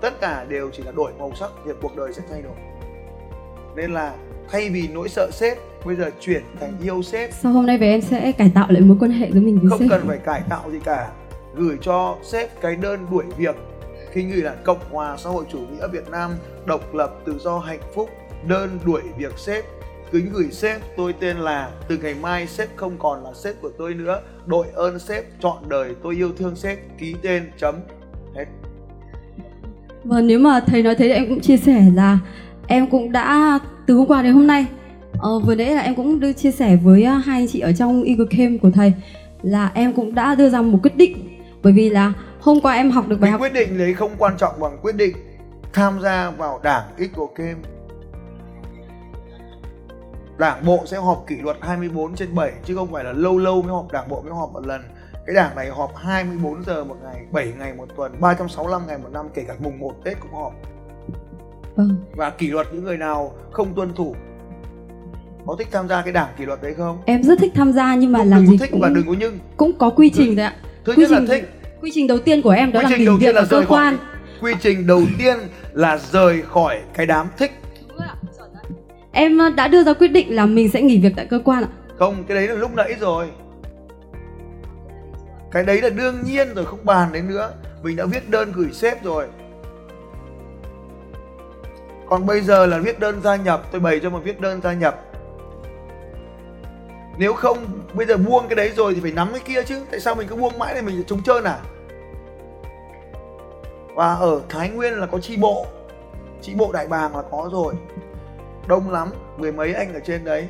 Tất 0.01 0.21
cả 0.21 0.45
đều 0.49 0.69
chỉ 0.73 0.83
là 0.83 0.91
đổi 0.91 1.11
màu 1.19 1.31
sắc 1.35 1.51
thì 1.65 1.71
cuộc 1.81 1.95
đời 1.95 2.13
sẽ 2.13 2.21
thay 2.29 2.41
đổi. 2.41 2.55
Nên 3.75 3.91
là 3.93 4.15
thay 4.51 4.69
vì 4.69 4.87
nỗi 4.87 5.09
sợ 5.09 5.29
sếp 5.31 5.57
bây 5.85 5.95
giờ 5.95 6.11
chuyển 6.19 6.43
thành 6.59 6.73
yêu 6.83 7.01
sếp. 7.01 7.33
Sau 7.33 7.51
hôm 7.51 7.65
nay 7.65 7.77
về 7.77 7.87
em 7.87 8.01
sẽ 8.01 8.31
cải 8.31 8.51
tạo 8.55 8.67
lại 8.69 8.81
mối 8.81 8.97
quan 8.99 9.11
hệ 9.11 9.31
với 9.31 9.41
mình 9.41 9.59
với 9.59 9.69
không 9.69 9.79
sếp? 9.79 9.89
cần 9.89 10.07
phải 10.07 10.17
cải 10.17 10.41
tạo 10.49 10.71
gì 10.71 10.79
cả. 10.83 11.11
Gửi 11.55 11.77
cho 11.81 12.17
sếp 12.23 12.61
cái 12.61 12.75
đơn 12.75 13.05
đuổi 13.11 13.25
việc 13.37 13.55
khi 14.11 14.21
gửi 14.21 14.41
là 14.41 14.55
cộng 14.63 14.91
hòa 14.91 15.17
xã 15.17 15.29
hội 15.29 15.45
chủ 15.51 15.59
nghĩa 15.59 15.87
việt 15.87 16.09
nam 16.11 16.31
độc 16.65 16.93
lập 16.93 17.11
tự 17.25 17.39
do 17.39 17.59
hạnh 17.59 17.81
phúc 17.95 18.09
đơn 18.47 18.79
đuổi 18.85 19.01
việc 19.17 19.37
sếp 19.37 19.65
kính 20.11 20.29
gửi 20.33 20.47
sếp 20.51 20.81
tôi 20.97 21.13
tên 21.19 21.37
là 21.37 21.71
từ 21.87 21.97
ngày 21.97 22.15
mai 22.21 22.47
sếp 22.47 22.69
không 22.75 22.97
còn 22.99 23.23
là 23.23 23.29
sếp 23.33 23.61
của 23.61 23.71
tôi 23.77 23.93
nữa 23.93 24.21
đội 24.45 24.67
ơn 24.73 24.99
sếp 24.99 25.23
chọn 25.39 25.57
đời 25.69 25.95
tôi 26.03 26.15
yêu 26.15 26.31
thương 26.37 26.55
sếp 26.55 26.79
ký 26.97 27.15
tên 27.21 27.51
chấm. 27.57 27.75
Hết. 28.35 28.45
Vâng, 30.03 30.27
nếu 30.27 30.39
mà 30.39 30.59
thầy 30.59 30.83
nói 30.83 30.95
thế 30.95 31.07
thì 31.07 31.13
em 31.13 31.29
cũng 31.29 31.41
chia 31.41 31.57
sẻ 31.57 31.85
là 31.95 32.19
em 32.67 32.87
cũng 32.87 33.11
đã 33.11 33.59
từ 33.85 33.95
hôm 33.95 34.07
qua 34.07 34.21
đến 34.21 34.33
hôm 34.33 34.47
nay 34.47 34.65
ờ, 35.19 35.39
vừa 35.39 35.55
nãy 35.55 35.75
là 35.75 35.81
em 35.81 35.95
cũng 35.95 36.19
đưa 36.19 36.33
chia 36.33 36.51
sẻ 36.51 36.77
với 36.83 37.03
ờ, 37.03 37.13
hai 37.13 37.39
anh 37.41 37.47
chị 37.47 37.59
ở 37.59 37.71
trong 37.73 38.03
Eagle 38.03 38.25
Camp 38.37 38.61
của 38.61 38.71
thầy 38.71 38.93
là 39.41 39.71
em 39.73 39.93
cũng 39.93 40.15
đã 40.15 40.35
đưa 40.35 40.49
ra 40.49 40.61
một 40.61 40.79
quyết 40.83 40.95
định. 40.95 41.39
Bởi 41.63 41.73
vì 41.73 41.89
là 41.89 42.13
hôm 42.41 42.61
qua 42.61 42.73
em 42.73 42.91
học 42.91 43.07
được 43.07 43.15
bài 43.19 43.27
cái 43.27 43.31
học 43.31 43.41
quyết 43.41 43.53
định 43.53 43.77
đấy 43.77 43.93
không 43.93 44.11
quan 44.17 44.37
trọng 44.37 44.59
bằng 44.59 44.77
quyết 44.81 44.95
định 44.95 45.15
tham 45.73 45.99
gia 46.01 46.29
vào 46.31 46.59
đảng 46.63 46.83
Eagle 46.97 47.25
Camp 47.35 47.57
Đảng 50.37 50.65
bộ 50.65 50.83
sẽ 50.85 50.97
họp 50.97 51.25
kỷ 51.27 51.35
luật 51.35 51.57
24 51.61 52.15
trên 52.15 52.35
7 52.35 52.51
chứ 52.65 52.75
không 52.75 52.91
phải 52.91 53.03
là 53.03 53.11
lâu 53.13 53.37
lâu 53.37 53.61
mới 53.61 53.71
họp 53.71 53.91
đảng 53.91 54.09
bộ 54.09 54.21
mới 54.21 54.33
họp 54.33 54.51
một 54.53 54.65
lần. 54.67 54.81
Cái 55.25 55.35
đảng 55.35 55.55
này 55.55 55.69
họp 55.69 55.95
24 55.95 56.63
giờ 56.63 56.83
một 56.83 56.95
ngày, 57.03 57.25
7 57.31 57.53
ngày 57.59 57.73
một 57.73 57.85
tuần, 57.97 58.11
365 58.19 58.87
ngày 58.87 58.97
một 58.97 59.09
năm 59.13 59.25
kể 59.33 59.43
cả 59.47 59.53
mùng 59.59 59.79
1 59.79 59.91
Tết 60.03 60.19
cũng 60.19 60.33
họp. 60.33 60.53
vâng 61.75 61.95
Và 62.15 62.29
kỷ 62.29 62.47
luật 62.47 62.67
những 62.73 62.83
người 62.83 62.97
nào 62.97 63.33
không 63.51 63.73
tuân 63.75 63.93
thủ. 63.93 64.15
Có 65.45 65.55
thích 65.59 65.67
tham 65.71 65.87
gia 65.87 66.01
cái 66.01 66.13
đảng 66.13 66.29
kỷ 66.37 66.45
luật 66.45 66.61
đấy 66.61 66.73
không? 66.73 66.97
em 67.05 67.23
rất 67.23 67.39
thích 67.39 67.51
tham 67.55 67.73
gia 67.73 67.95
nhưng 67.95 68.11
mà 68.11 68.19
Không, 68.19 68.29
làm 68.29 68.39
đừng 68.41 68.51
gì 68.51 68.57
thích 68.57 68.69
cũng 68.71 68.81
và 68.81 68.89
đừng 68.89 69.05
có 69.07 69.13
nhưng. 69.19 69.39
cũng 69.57 69.71
có 69.79 69.89
quy 69.89 70.09
trình 70.09 70.35
đấy 70.35 70.45
ạ 70.45 70.55
Thứ 70.85 70.93
quy 70.95 71.01
nhất 71.03 71.11
là 71.11 71.17
trình 71.19 71.27
thích, 71.27 71.49
quy 71.81 71.91
trình 71.93 72.07
đầu 72.07 72.19
tiên 72.19 72.41
của 72.41 72.49
em 72.49 72.71
đó 72.71 72.79
Quy 72.79 72.83
là 72.83 72.89
trình 72.97 73.05
đầu 73.05 73.17
tiên 73.19 73.27
việc 73.27 73.35
là 73.35 73.41
ở 73.41 73.47
cơ 73.49 73.57
rời 73.57 73.65
khỏi. 73.65 73.77
quan 73.77 73.97
quy 74.41 74.53
trình 74.61 74.87
đầu 74.87 75.01
tiên 75.17 75.37
là 75.73 75.99
rời 76.11 76.41
khỏi 76.41 76.79
cái 76.93 77.05
đám 77.05 77.27
thích. 77.37 77.51
em 79.11 79.39
uh, 79.47 79.55
đã 79.55 79.67
đưa 79.67 79.83
ra 79.83 79.93
quyết 79.93 80.07
định 80.07 80.35
là 80.35 80.45
mình 80.45 80.69
sẽ 80.69 80.81
nghỉ 80.81 80.99
việc 80.99 81.13
tại 81.15 81.25
cơ 81.25 81.39
quan 81.45 81.63
ạ 81.63 81.69
Không, 81.97 82.23
cái 82.27 82.35
đấy 82.35 82.47
là 82.47 82.55
lúc 82.55 82.75
nãy 82.75 82.95
rồi. 82.99 83.27
Cái 85.51 85.63
đấy 85.63 85.81
là 85.81 85.89
đương 85.89 86.15
nhiên 86.25 86.53
rồi 86.55 86.65
không 86.65 86.85
bàn 86.85 87.09
đến 87.13 87.29
nữa. 87.29 87.51
Mình 87.83 87.95
đã 87.95 88.05
viết 88.05 88.29
đơn 88.29 88.51
gửi 88.55 88.69
sếp 88.73 89.03
rồi. 89.03 89.25
Còn 92.09 92.25
bây 92.25 92.41
giờ 92.41 92.65
là 92.65 92.79
viết 92.79 92.99
đơn 92.99 93.21
gia 93.23 93.35
nhập, 93.35 93.63
tôi 93.71 93.81
bày 93.81 93.99
cho 93.99 94.09
một 94.09 94.19
viết 94.23 94.41
đơn 94.41 94.61
gia 94.63 94.73
nhập. 94.73 95.01
Nếu 97.19 97.33
không 97.33 97.57
bây 97.93 98.05
giờ 98.05 98.17
buông 98.17 98.47
cái 98.49 98.55
đấy 98.55 98.71
rồi 98.75 98.93
thì 98.93 99.01
phải 99.01 99.11
nắm 99.11 99.29
cái 99.31 99.41
kia 99.45 99.63
chứ. 99.63 99.81
Tại 99.91 99.99
sao 99.99 100.15
mình 100.15 100.27
cứ 100.27 100.35
buông 100.35 100.59
mãi 100.59 100.73
thì 100.75 100.81
mình 100.81 101.03
trống 101.07 101.23
trơn 101.23 101.43
à? 101.43 101.59
Và 103.95 104.13
ở 104.13 104.41
Thái 104.49 104.69
Nguyên 104.69 104.93
là 104.93 105.05
có 105.05 105.19
chi 105.19 105.37
bộ. 105.37 105.65
Chi 106.41 106.55
bộ 106.55 106.71
Đại 106.71 106.87
Bàng 106.87 107.15
là 107.15 107.23
có 107.31 107.49
rồi. 107.51 107.73
Đông 108.67 108.91
lắm, 108.91 109.11
mười 109.37 109.51
mấy 109.51 109.73
anh 109.73 109.93
ở 109.93 109.99
trên 109.99 110.23
đấy 110.23 110.47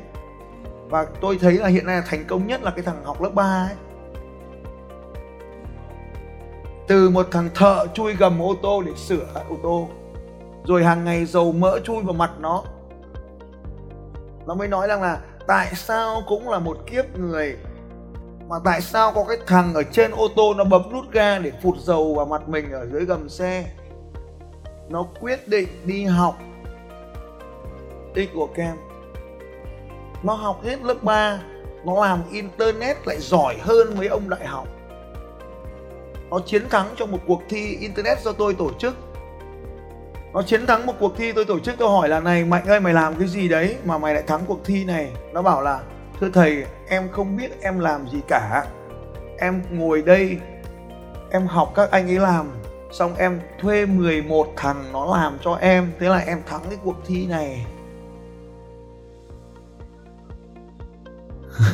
và 0.90 1.06
tôi 1.20 1.38
thấy 1.40 1.52
là 1.52 1.68
hiện 1.68 1.86
nay 1.86 1.96
là 1.96 2.02
thành 2.06 2.24
công 2.28 2.46
nhất 2.46 2.62
là 2.62 2.70
cái 2.70 2.84
thằng 2.84 3.04
học 3.04 3.22
lớp 3.22 3.30
3 3.34 3.66
ấy 3.68 3.76
từ 6.88 7.10
một 7.10 7.26
thằng 7.30 7.48
thợ 7.54 7.86
chui 7.94 8.14
gầm 8.14 8.42
ô 8.42 8.54
tô 8.62 8.82
để 8.82 8.92
sửa 8.96 9.26
ô 9.48 9.56
tô 9.62 9.88
rồi 10.64 10.84
hàng 10.84 11.04
ngày 11.04 11.24
dầu 11.24 11.52
mỡ 11.52 11.80
chui 11.84 12.02
vào 12.02 12.14
mặt 12.14 12.30
nó 12.38 12.64
nó 14.46 14.54
mới 14.54 14.68
nói 14.68 14.88
rằng 14.88 15.02
là 15.02 15.20
tại 15.50 15.74
sao 15.74 16.22
cũng 16.26 16.48
là 16.48 16.58
một 16.58 16.78
kiếp 16.86 17.18
người? 17.18 17.56
Mà 18.48 18.56
tại 18.64 18.80
sao 18.80 19.12
có 19.12 19.24
cái 19.28 19.36
thằng 19.46 19.74
ở 19.74 19.82
trên 19.82 20.10
ô 20.10 20.28
tô 20.36 20.54
nó 20.54 20.64
bấm 20.64 20.82
nút 20.92 21.12
ga 21.12 21.38
để 21.38 21.52
phụt 21.62 21.78
dầu 21.78 22.14
vào 22.14 22.26
mặt 22.26 22.48
mình 22.48 22.72
ở 22.72 22.86
dưới 22.86 23.04
gầm 23.04 23.28
xe? 23.28 23.64
Nó 24.88 25.06
quyết 25.20 25.48
định 25.48 25.68
đi 25.84 26.04
học. 26.04 26.38
Đi 28.14 28.28
của 28.34 28.46
kem 28.46 28.76
nó 30.22 30.34
học 30.34 30.64
hết 30.64 30.82
lớp 30.82 31.02
3 31.02 31.40
nó 31.84 32.06
làm 32.06 32.22
internet 32.32 32.96
lại 33.06 33.16
giỏi 33.20 33.56
hơn 33.60 33.94
mấy 33.98 34.08
ông 34.08 34.28
đại 34.28 34.46
học. 34.46 34.68
Nó 36.30 36.38
chiến 36.46 36.68
thắng 36.68 36.86
trong 36.96 37.12
một 37.12 37.20
cuộc 37.26 37.42
thi 37.48 37.76
internet 37.80 38.22
do 38.22 38.32
tôi 38.32 38.54
tổ 38.54 38.70
chức 38.78 38.94
nó 40.32 40.42
chiến 40.42 40.66
thắng 40.66 40.86
một 40.86 40.92
cuộc 41.00 41.16
thi, 41.16 41.32
tôi 41.32 41.44
tổ 41.44 41.58
chức, 41.58 41.74
tôi 41.78 41.88
hỏi 41.88 42.08
là, 42.08 42.20
này, 42.20 42.44
mạnh 42.44 42.66
ơi, 42.66 42.80
mày 42.80 42.94
làm 42.94 43.14
cái 43.14 43.28
gì 43.28 43.48
đấy 43.48 43.76
mà 43.84 43.98
mày 43.98 44.14
lại 44.14 44.22
thắng 44.26 44.40
cuộc 44.46 44.60
thi 44.64 44.84
này? 44.84 45.12
Nó 45.32 45.42
bảo 45.42 45.62
là, 45.62 45.80
thưa 46.20 46.30
thầy, 46.30 46.64
em 46.88 47.08
không 47.12 47.36
biết 47.36 47.60
em 47.60 47.78
làm 47.78 48.08
gì 48.08 48.20
cả. 48.28 48.66
Em 49.38 49.62
ngồi 49.70 50.02
đây, 50.02 50.38
em 51.30 51.46
học 51.46 51.72
các 51.74 51.90
anh 51.90 52.10
ấy 52.10 52.18
làm, 52.18 52.46
xong 52.92 53.14
em 53.16 53.40
thuê 53.60 53.86
11 53.86 54.48
thằng 54.56 54.84
nó 54.92 55.16
làm 55.16 55.38
cho 55.44 55.54
em, 55.54 55.92
thế 56.00 56.08
là 56.08 56.18
em 56.18 56.38
thắng 56.46 56.60
cái 56.68 56.78
cuộc 56.84 56.96
thi 57.06 57.26
này. 57.26 57.66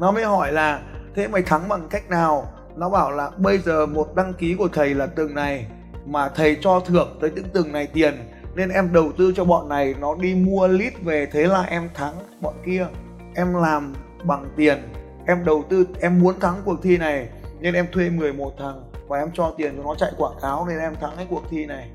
Nó 0.00 0.10
mới 0.10 0.24
hỏi 0.24 0.52
là, 0.52 0.80
thế 1.14 1.28
mày 1.28 1.42
thắng 1.42 1.68
bằng 1.68 1.88
cách 1.90 2.10
nào? 2.10 2.52
Nó 2.76 2.88
bảo 2.88 3.10
là, 3.10 3.30
bây 3.36 3.58
giờ 3.58 3.86
một 3.86 4.14
đăng 4.14 4.34
ký 4.34 4.54
của 4.54 4.68
thầy 4.72 4.94
là 4.94 5.06
từng 5.06 5.34
này 5.34 5.66
mà 6.06 6.28
thầy 6.28 6.56
cho 6.60 6.80
thưởng 6.80 7.18
tới 7.20 7.30
những 7.30 7.48
từng 7.52 7.72
này 7.72 7.86
tiền. 7.86 8.14
Nên 8.54 8.68
em 8.68 8.92
đầu 8.92 9.12
tư 9.18 9.32
cho 9.36 9.44
bọn 9.44 9.68
này, 9.68 9.94
nó 10.00 10.14
đi 10.14 10.34
mua 10.34 10.68
lít 10.68 10.92
về, 11.02 11.26
thế 11.32 11.46
là 11.46 11.62
em 11.62 11.88
thắng 11.94 12.14
bọn 12.40 12.54
kia. 12.66 12.86
Em 13.34 13.54
làm 13.54 13.94
bằng 14.24 14.48
tiền. 14.56 14.78
Em 15.26 15.44
đầu 15.44 15.64
tư, 15.68 15.86
em 16.00 16.20
muốn 16.20 16.40
thắng 16.40 16.62
cuộc 16.64 16.82
thi 16.82 16.96
này, 16.96 17.28
nên 17.60 17.74
em 17.74 17.86
thuê 17.92 18.10
11 18.10 18.52
thằng. 18.58 18.90
Và 19.08 19.18
em 19.18 19.30
cho 19.34 19.54
tiền 19.56 19.76
cho 19.76 19.82
nó 19.82 19.94
chạy 19.94 20.12
quảng 20.16 20.36
cáo, 20.42 20.66
nên 20.68 20.78
em 20.78 20.94
thắng 21.00 21.12
cái 21.16 21.26
cuộc 21.30 21.42
thi 21.50 21.66
này. 21.66 21.90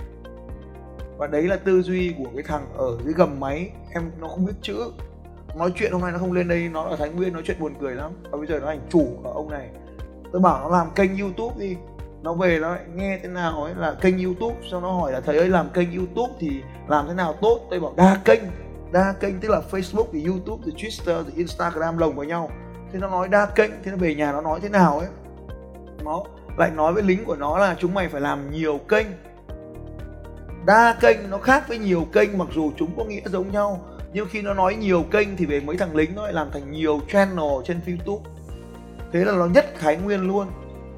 Và 1.18 1.28
đấy 1.28 1.44
là 1.44 1.56
tư 1.56 1.82
duy 1.82 2.16
của 2.18 2.30
cái 2.36 2.44
thằng 2.48 2.66
ở 2.78 2.98
dưới 3.04 3.13
gầm 3.13 3.39
máy. 3.39 3.70
Em, 3.94 4.12
nó 4.20 4.28
không 4.28 4.46
biết 4.46 4.54
chữ. 4.62 4.92
Nói 5.56 5.72
chuyện 5.75 5.92
hôm 5.92 6.01
nay 6.01 6.12
nó 6.12 6.18
không 6.18 6.32
lên 6.32 6.48
đây, 6.48 6.70
nó 6.74 6.84
ở 6.84 6.96
thái 6.96 7.10
nguyên, 7.10 7.34
nói 7.34 7.42
chuyện 7.46 7.60
buồn 7.60 7.74
cười 7.82 7.96
lắm. 7.96 8.12
Và 8.32 8.38
bây 8.38 8.48
giờ 8.48 8.60
nó 8.60 8.68
thành 8.68 8.88
chủ 8.89 9.08
của 9.24 9.32
ông 9.32 9.50
này. 9.50 9.70
Tôi 10.32 10.42
bảo 10.42 10.60
nó 10.60 10.78
làm 10.78 10.88
kênh 10.96 11.18
youtube 11.18 11.56
đi 11.60 11.75
nó 12.22 12.34
về 12.34 12.60
nó 12.60 12.70
lại 12.72 12.82
nghe 12.96 13.20
thế 13.24 13.30
nào 13.30 13.64
ấy, 13.64 13.74
là 13.76 13.94
kênh 14.02 14.24
youtube 14.24 14.56
sau 14.72 14.82
nó 14.82 14.92
hỏi 14.92 15.12
là 15.12 15.20
thầy 15.20 15.38
ơi, 15.38 15.50
làm 15.50 15.70
kênh 15.70 15.98
youtube 15.98 16.34
thì 16.40 16.62
làm 16.88 17.08
thế 17.08 17.14
nào 17.14 17.34
tốt? 17.42 17.60
Tôi 17.70 17.80
bảo 17.80 17.94
đa 17.98 18.18
kênh. 18.26 18.40
Đa 18.92 19.14
kênh 19.20 19.40
tức 19.40 19.50
là 19.52 19.62
facebook, 19.72 20.06
thì 20.14 20.26
youtube, 20.26 20.64
thì 20.66 20.72
twitter, 20.72 21.24
thì 21.24 21.32
instagram 21.36 21.98
lồng 21.98 22.16
vào 22.16 22.26
nhau. 22.26 22.50
Thế 22.94 23.00
nó 23.00 23.10
nói 23.10 23.28
đa 23.28 23.46
kênh, 23.46 23.72
thế 23.84 23.92
nó 23.92 23.98
về 23.98 24.16
nhà 24.16 24.32
nó 24.32 24.42
nói 24.42 24.60
thế 24.62 24.70
nào 24.70 25.00
ấy. 25.00 25.08
Nó 26.04 26.24
lại 26.58 26.72
nói 26.72 26.94
với 26.94 27.04
lính 27.04 27.26
của 27.26 27.36
nó 27.36 27.58
là 27.58 27.76
chúng 27.80 27.94
mày 27.94 28.10
phải 28.10 28.22
làm 28.22 28.52
nhiều 28.52 28.78
kênh. 28.78 29.08
Đa 30.66 30.98
kênh 31.02 31.30
nó 31.30 31.38
khác 31.38 31.68
với 31.68 31.78
nhiều 31.78 32.08
kênh, 32.14 32.38
mặc 32.38 32.48
dù 32.56 32.72
chúng 32.78 32.98
có 32.98 33.04
nghĩa 33.04 33.22
giống 33.26 33.52
nhau, 33.52 33.82
nhưng 34.14 34.28
khi 34.30 34.42
nó 34.42 34.54
nói 34.54 34.76
nhiều 34.76 35.04
kênh 35.12 35.38
thì 35.38 35.46
về 35.46 35.60
mấy 35.60 35.78
thằng 35.78 35.96
lính 35.96 36.16
nó 36.16 36.24
lại 36.24 36.34
làm 36.34 36.52
thành 36.52 36.72
nhiều 36.72 37.00
channel 37.12 37.52
trên 37.66 37.80
youtube. 37.88 38.30
Thế 39.12 39.26
là 39.26 39.34
nó 39.34 39.46
nhất 39.46 39.66
thái 39.80 39.98
nguyên 39.98 40.28
luôn 40.28 40.48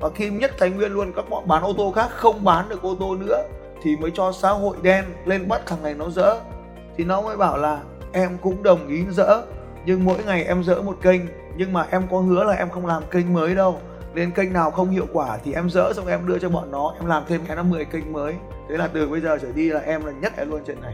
và 0.01 0.09
khi 0.15 0.29
nhất 0.29 0.51
thái 0.57 0.69
nguyên 0.69 0.91
luôn 0.91 1.11
các 1.15 1.29
bọn 1.29 1.47
bán 1.47 1.63
ô 1.63 1.73
tô 1.77 1.91
khác 1.95 2.09
không 2.11 2.43
bán 2.43 2.69
được 2.69 2.81
ô 2.81 2.95
tô 2.99 3.15
nữa, 3.15 3.43
thì 3.83 3.95
mới 3.97 4.11
cho 4.13 4.31
xã 4.31 4.49
hội 4.49 4.77
đen 4.81 5.05
lên 5.25 5.47
bắt 5.47 5.61
thằng 5.65 5.83
này 5.83 5.93
nó 5.93 6.09
dỡ. 6.09 6.39
Thì 6.97 7.03
nó 7.03 7.21
mới 7.21 7.37
bảo 7.37 7.57
là, 7.57 7.79
em 8.11 8.37
cũng 8.41 8.63
đồng 8.63 8.87
ý 8.87 9.05
dỡ, 9.09 9.41
nhưng 9.85 10.05
mỗi 10.05 10.17
ngày 10.25 10.43
em 10.43 10.63
dỡ 10.63 10.81
một 10.81 10.97
kênh, 11.01 11.21
nhưng 11.57 11.73
mà 11.73 11.87
em 11.91 12.03
có 12.11 12.17
hứa 12.17 12.43
là 12.43 12.53
em 12.53 12.69
không 12.69 12.85
làm 12.85 13.03
kênh 13.11 13.33
mới 13.33 13.55
đâu. 13.55 13.79
Nên 14.13 14.31
kênh 14.31 14.53
nào 14.53 14.71
không 14.71 14.89
hiệu 14.89 15.05
quả 15.13 15.37
thì 15.43 15.53
em 15.53 15.69
dỡ 15.69 15.93
xong 15.93 16.07
em 16.07 16.27
đưa 16.27 16.39
cho 16.39 16.49
bọn 16.49 16.71
nó, 16.71 16.93
em 16.99 17.05
làm 17.05 17.23
thêm 17.27 17.41
cái 17.47 17.55
nó 17.55 17.63
10 17.63 17.85
kênh 17.85 18.13
mới. 18.13 18.33
Thế 18.69 18.77
là 18.77 18.87
từ 18.87 19.09
bây 19.09 19.21
giờ 19.21 19.37
trở 19.41 19.51
đi 19.51 19.69
là 19.69 19.79
em 19.79 20.05
là 20.05 20.11
nhất 20.11 20.33
luôn 20.47 20.61
chuyện 20.67 20.81
này 20.81 20.93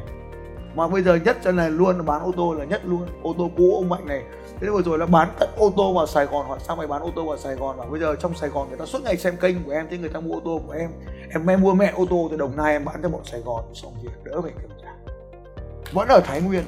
mà 0.78 0.88
bây 0.88 1.02
giờ 1.02 1.16
nhất 1.16 1.38
trên 1.44 1.56
này 1.56 1.72
luôn 1.72 2.06
bán 2.06 2.22
ô 2.22 2.32
tô 2.38 2.54
là 2.54 2.66
nhất 2.66 2.82
luôn. 2.86 3.08
Ô 3.24 3.36
tô 3.38 3.52
cũ 3.58 3.76
ông 3.76 3.90
mạnh 3.90 4.08
này. 4.08 4.24
Thế 4.62 4.68
vừa 4.68 4.82
rồi 4.82 4.98
là 4.98 5.06
bán 5.06 5.30
tận 5.40 5.50
ô 5.58 5.74
tô 5.78 5.94
vào 5.94 6.08
Sài 6.08 6.26
Gòn, 6.26 6.48
hỏi 6.48 6.60
sao 6.62 6.76
mày 6.76 6.88
bán 6.88 7.02
ô 7.02 7.12
tô 7.16 7.26
vào 7.26 7.38
Sài 7.38 7.56
Gòn? 7.56 7.78
Mà 7.78 7.86
bây 7.86 8.00
giờ 8.00 8.16
trong 8.16 8.34
Sài 8.34 8.50
Gòn 8.50 8.70
người 8.70 8.78
ta 8.78 8.86
suốt 8.86 9.04
ngày 9.04 9.18
xem 9.18 9.38
kênh 9.38 9.64
của 9.64 9.72
em, 9.72 9.88
thế 9.92 9.98
người 9.98 10.10
ta 10.10 10.20
mua 10.20 10.34
ô 10.34 10.42
tô 10.46 10.62
của 10.68 10.74
em. 10.74 10.90
Em 11.34 11.48
em 11.48 11.62
mua 11.62 11.74
mẹ 11.74 11.94
ô 11.96 12.06
tô 12.10 12.28
từ 12.32 12.38
Đồng 12.38 12.58
Nai 12.58 12.74
em 12.74 12.86
bán 12.86 12.96
cho 13.04 13.10
bọn 13.10 13.22
Sài 13.26 13.40
Gòn 13.40 13.64
xong 13.74 13.94
việc, 14.04 14.10
đỡ 14.24 14.42
phải 14.42 14.52
kiểm 14.52 14.70
tra. 14.82 15.12
Vẫn 15.94 16.08
ở 16.08 16.20
Thái 16.20 16.42
Nguyên. 16.42 16.64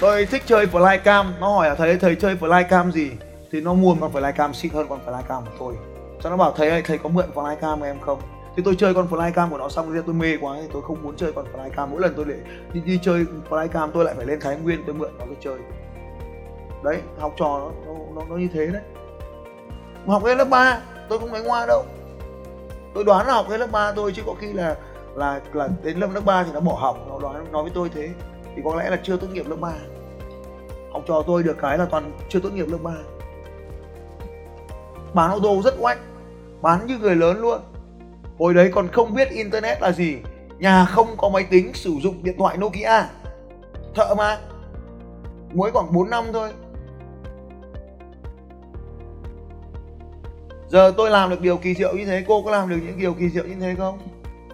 Tôi 0.00 0.26
thích 0.26 0.42
chơi 0.46 0.66
flycam. 0.66 1.24
Nó 1.40 1.48
hỏi 1.48 1.68
là 1.68 1.74
thầy 1.74 1.98
thầy 1.98 2.14
chơi 2.14 2.36
flycam 2.36 2.90
gì? 2.90 3.10
Thì 3.52 3.60
nó 3.60 3.74
mua 3.74 3.94
con 4.00 4.12
flycam 4.12 4.52
xịn 4.52 4.72
hơn 4.72 4.86
con 4.88 5.00
flycam 5.06 5.42
của 5.44 5.52
tôi. 5.58 5.74
Cho 6.22 6.30
nó 6.30 6.36
bảo 6.36 6.52
thầy 6.52 6.68
ơi 6.70 6.82
thầy 6.86 6.98
có 6.98 7.08
mượn 7.08 7.30
flycam 7.34 7.82
em 7.82 8.00
không? 8.00 8.20
Thì 8.56 8.62
tôi 8.62 8.74
chơi 8.76 8.94
con 8.94 9.06
flycam 9.10 9.50
của 9.50 9.58
nó 9.58 9.68
xong 9.68 9.94
thì 9.94 10.00
tôi 10.06 10.14
mê 10.14 10.36
quá 10.40 10.56
thì 10.60 10.68
tôi 10.72 10.82
không 10.82 11.02
muốn 11.02 11.16
chơi 11.16 11.32
con 11.32 11.44
flycam. 11.52 11.88
Mỗi 11.88 12.00
lần 12.00 12.12
tôi 12.16 12.24
để 12.24 12.36
đi, 12.72 12.80
đi 12.80 12.98
chơi 13.02 13.26
flycam 13.50 13.90
tôi 13.90 14.04
lại 14.04 14.14
phải 14.14 14.26
lên 14.26 14.40
thái 14.40 14.56
nguyên 14.56 14.82
tôi 14.86 14.94
mượn 14.94 15.10
nó 15.18 15.24
tôi 15.26 15.36
chơi. 15.40 15.58
Đấy 16.84 16.98
học 17.18 17.34
trò 17.36 17.58
nó 17.58 17.70
nó, 17.86 17.94
nó, 18.14 18.22
nó 18.28 18.36
như 18.36 18.48
thế 18.52 18.66
đấy. 18.66 18.82
Mà 20.06 20.14
học 20.14 20.24
lên 20.24 20.38
lớp 20.38 20.48
3 20.50 20.80
tôi 21.08 21.18
không 21.18 21.32
nói 21.32 21.42
ngoa 21.42 21.66
đâu. 21.66 21.84
Tôi 22.94 23.04
đoán 23.04 23.26
là 23.26 23.32
học 23.32 23.46
lên 23.50 23.60
lớp 23.60 23.72
3 23.72 23.92
tôi 23.92 24.12
chứ 24.12 24.22
có 24.26 24.34
khi 24.40 24.52
là 24.52 24.76
là 25.14 25.40
là 25.52 25.68
đến 25.82 25.98
lớp 25.98 26.08
lớp 26.14 26.24
3 26.24 26.44
thì 26.44 26.50
nó 26.52 26.60
bỏ 26.60 26.72
học 26.80 26.98
nó 27.08 27.18
nói 27.18 27.34
nói 27.52 27.62
với 27.62 27.72
tôi 27.74 27.90
thế. 27.94 28.10
Thì 28.56 28.62
có 28.64 28.76
lẽ 28.76 28.90
là 28.90 29.00
chưa 29.02 29.16
tốt 29.16 29.26
nghiệp 29.32 29.48
lớp 29.48 29.56
3 29.60 29.72
học 30.92 31.02
trò 31.06 31.22
tôi 31.26 31.42
được 31.42 31.56
cái 31.60 31.78
là 31.78 31.84
toàn 31.84 32.12
chưa 32.28 32.40
tốt 32.40 32.52
nghiệp 32.52 32.66
lớp 32.68 32.78
3 32.82 32.90
bán 35.14 35.30
ô 35.30 35.40
tô 35.42 35.60
rất 35.64 35.74
oách 35.80 35.98
bán 36.62 36.86
như 36.86 36.98
người 36.98 37.16
lớn 37.16 37.40
luôn 37.40 37.60
hồi 38.40 38.54
đấy 38.54 38.70
còn 38.74 38.88
không 38.88 39.14
biết 39.14 39.30
internet 39.30 39.82
là 39.82 39.92
gì. 39.92 40.16
Nhà 40.58 40.84
không 40.84 41.06
có 41.16 41.28
máy 41.28 41.46
tính 41.50 41.74
sử 41.74 41.90
dụng 42.02 42.14
điện 42.22 42.34
thoại 42.38 42.56
Nokia. 42.56 43.02
Thợ 43.94 44.14
mà. 44.18 44.38
Mới 45.54 45.70
khoảng 45.70 45.92
4 45.92 46.10
năm 46.10 46.24
thôi. 46.32 46.50
Giờ 50.68 50.92
tôi 50.96 51.10
làm 51.10 51.30
được 51.30 51.40
điều 51.40 51.56
kỳ 51.56 51.74
diệu 51.74 51.94
như 51.96 52.04
thế 52.04 52.24
cô 52.28 52.42
có 52.42 52.50
làm 52.50 52.68
được 52.68 52.76
những 52.86 52.98
điều 52.98 53.14
kỳ 53.14 53.28
diệu 53.28 53.44
như 53.44 53.54
thế 53.60 53.74
không? 53.78 53.98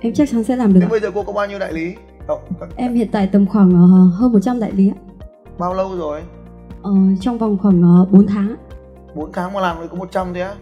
Em 0.00 0.12
chắc 0.14 0.28
chắn 0.30 0.44
sẽ 0.44 0.56
làm 0.56 0.74
được 0.74 0.80
thế 0.80 0.88
bây 0.88 1.00
giờ 1.00 1.10
cô 1.14 1.22
có 1.22 1.32
bao 1.32 1.46
nhiêu 1.46 1.58
đại 1.58 1.72
lý? 1.72 1.94
Không. 2.26 2.40
Em 2.76 2.94
hiện 2.94 3.08
tại 3.12 3.28
tầm 3.32 3.46
khoảng 3.46 3.68
uh, 3.68 4.14
hơn 4.14 4.32
100 4.32 4.60
đại 4.60 4.72
lý 4.72 4.92
bao 5.58 5.74
lâu 5.74 5.96
rồi? 5.96 6.22
Ờ, 6.82 6.92
trong 7.20 7.38
vòng 7.38 7.58
khoảng 7.62 8.02
uh, 8.02 8.12
4 8.12 8.26
tháng 8.26 8.56
4 9.14 9.32
tháng 9.32 9.52
mà 9.52 9.60
làm 9.60 9.80
được 9.80 9.86
có 9.90 9.96
100 9.96 10.34
thế 10.34 10.40
á 10.40 10.54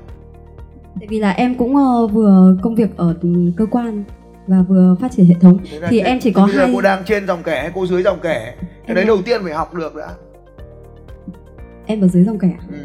tại 1.00 1.06
vì 1.08 1.18
là 1.18 1.30
em 1.30 1.54
cũng 1.54 1.76
uh, 1.76 2.12
vừa 2.12 2.56
công 2.62 2.74
việc 2.74 2.96
ở 2.96 3.14
cơ 3.56 3.66
quan 3.66 4.04
và 4.46 4.56
vừa 4.68 4.96
phát 5.00 5.12
triển 5.12 5.26
hệ 5.26 5.34
thống. 5.40 5.58
Thì 5.88 5.98
trên, 5.98 6.04
em 6.04 6.18
chỉ 6.20 6.32
có 6.32 6.44
hai 6.44 6.70
cô 6.74 6.80
đang 6.80 7.04
trên 7.04 7.26
dòng 7.26 7.42
kẻ 7.42 7.60
hay 7.60 7.70
cô 7.74 7.86
dưới 7.86 8.02
dòng 8.02 8.18
kẻ? 8.22 8.54
Cái 8.60 8.68
em 8.86 8.96
đấy 8.96 9.04
đầu 9.04 9.22
tiên 9.22 9.40
phải 9.44 9.52
học 9.52 9.74
được 9.74 9.96
đã. 9.96 10.08
Em 11.86 12.00
ở 12.00 12.08
dưới 12.08 12.24
dòng 12.24 12.38
kẻ 12.38 12.56
ừ. 12.70 12.76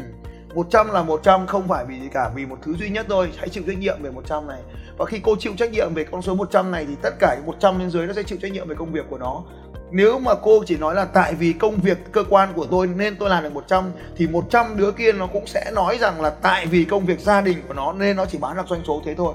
100 0.54 0.90
là 0.90 1.02
100 1.02 1.46
không 1.46 1.68
phải 1.68 1.84
vì 1.84 2.00
gì 2.00 2.08
cả 2.12 2.30
vì 2.34 2.46
một 2.46 2.58
thứ 2.62 2.74
duy 2.74 2.88
nhất 2.88 3.06
thôi. 3.08 3.30
Hãy 3.36 3.48
chịu 3.48 3.62
trách 3.66 3.78
nhiệm 3.78 4.02
về 4.02 4.10
100 4.10 4.46
này. 4.46 4.60
Và 4.98 5.04
khi 5.04 5.20
cô 5.22 5.36
chịu 5.38 5.52
trách 5.56 5.72
nhiệm 5.72 5.94
về 5.94 6.04
con 6.04 6.22
số 6.22 6.34
100 6.34 6.70
này 6.70 6.86
thì 6.88 6.94
tất 7.02 7.14
cả 7.18 7.36
100 7.46 7.78
bên 7.78 7.90
dưới 7.90 8.06
nó 8.06 8.12
sẽ 8.12 8.22
chịu 8.22 8.38
trách 8.42 8.52
nhiệm 8.52 8.68
về 8.68 8.74
công 8.74 8.92
việc 8.92 9.04
của 9.10 9.18
nó 9.18 9.42
nếu 9.90 10.18
mà 10.18 10.34
cô 10.42 10.62
chỉ 10.66 10.76
nói 10.76 10.94
là 10.94 11.04
tại 11.04 11.34
vì 11.34 11.52
công 11.52 11.76
việc 11.76 11.98
cơ 12.12 12.24
quan 12.30 12.52
của 12.54 12.66
tôi 12.66 12.86
nên 12.86 13.16
tôi 13.16 13.30
làm 13.30 13.42
được 13.42 13.52
100 13.52 13.92
thì 14.16 14.26
100 14.26 14.76
đứa 14.76 14.92
kia 14.92 15.12
nó 15.12 15.26
cũng 15.26 15.46
sẽ 15.46 15.70
nói 15.74 15.98
rằng 15.98 16.20
là 16.20 16.30
tại 16.30 16.66
vì 16.66 16.84
công 16.84 17.06
việc 17.06 17.20
gia 17.20 17.40
đình 17.40 17.56
của 17.68 17.74
nó 17.74 17.92
nên 17.92 18.16
nó 18.16 18.24
chỉ 18.26 18.38
bán 18.38 18.56
được 18.56 18.62
doanh 18.68 18.82
số 18.86 19.02
thế 19.04 19.14
thôi. 19.14 19.34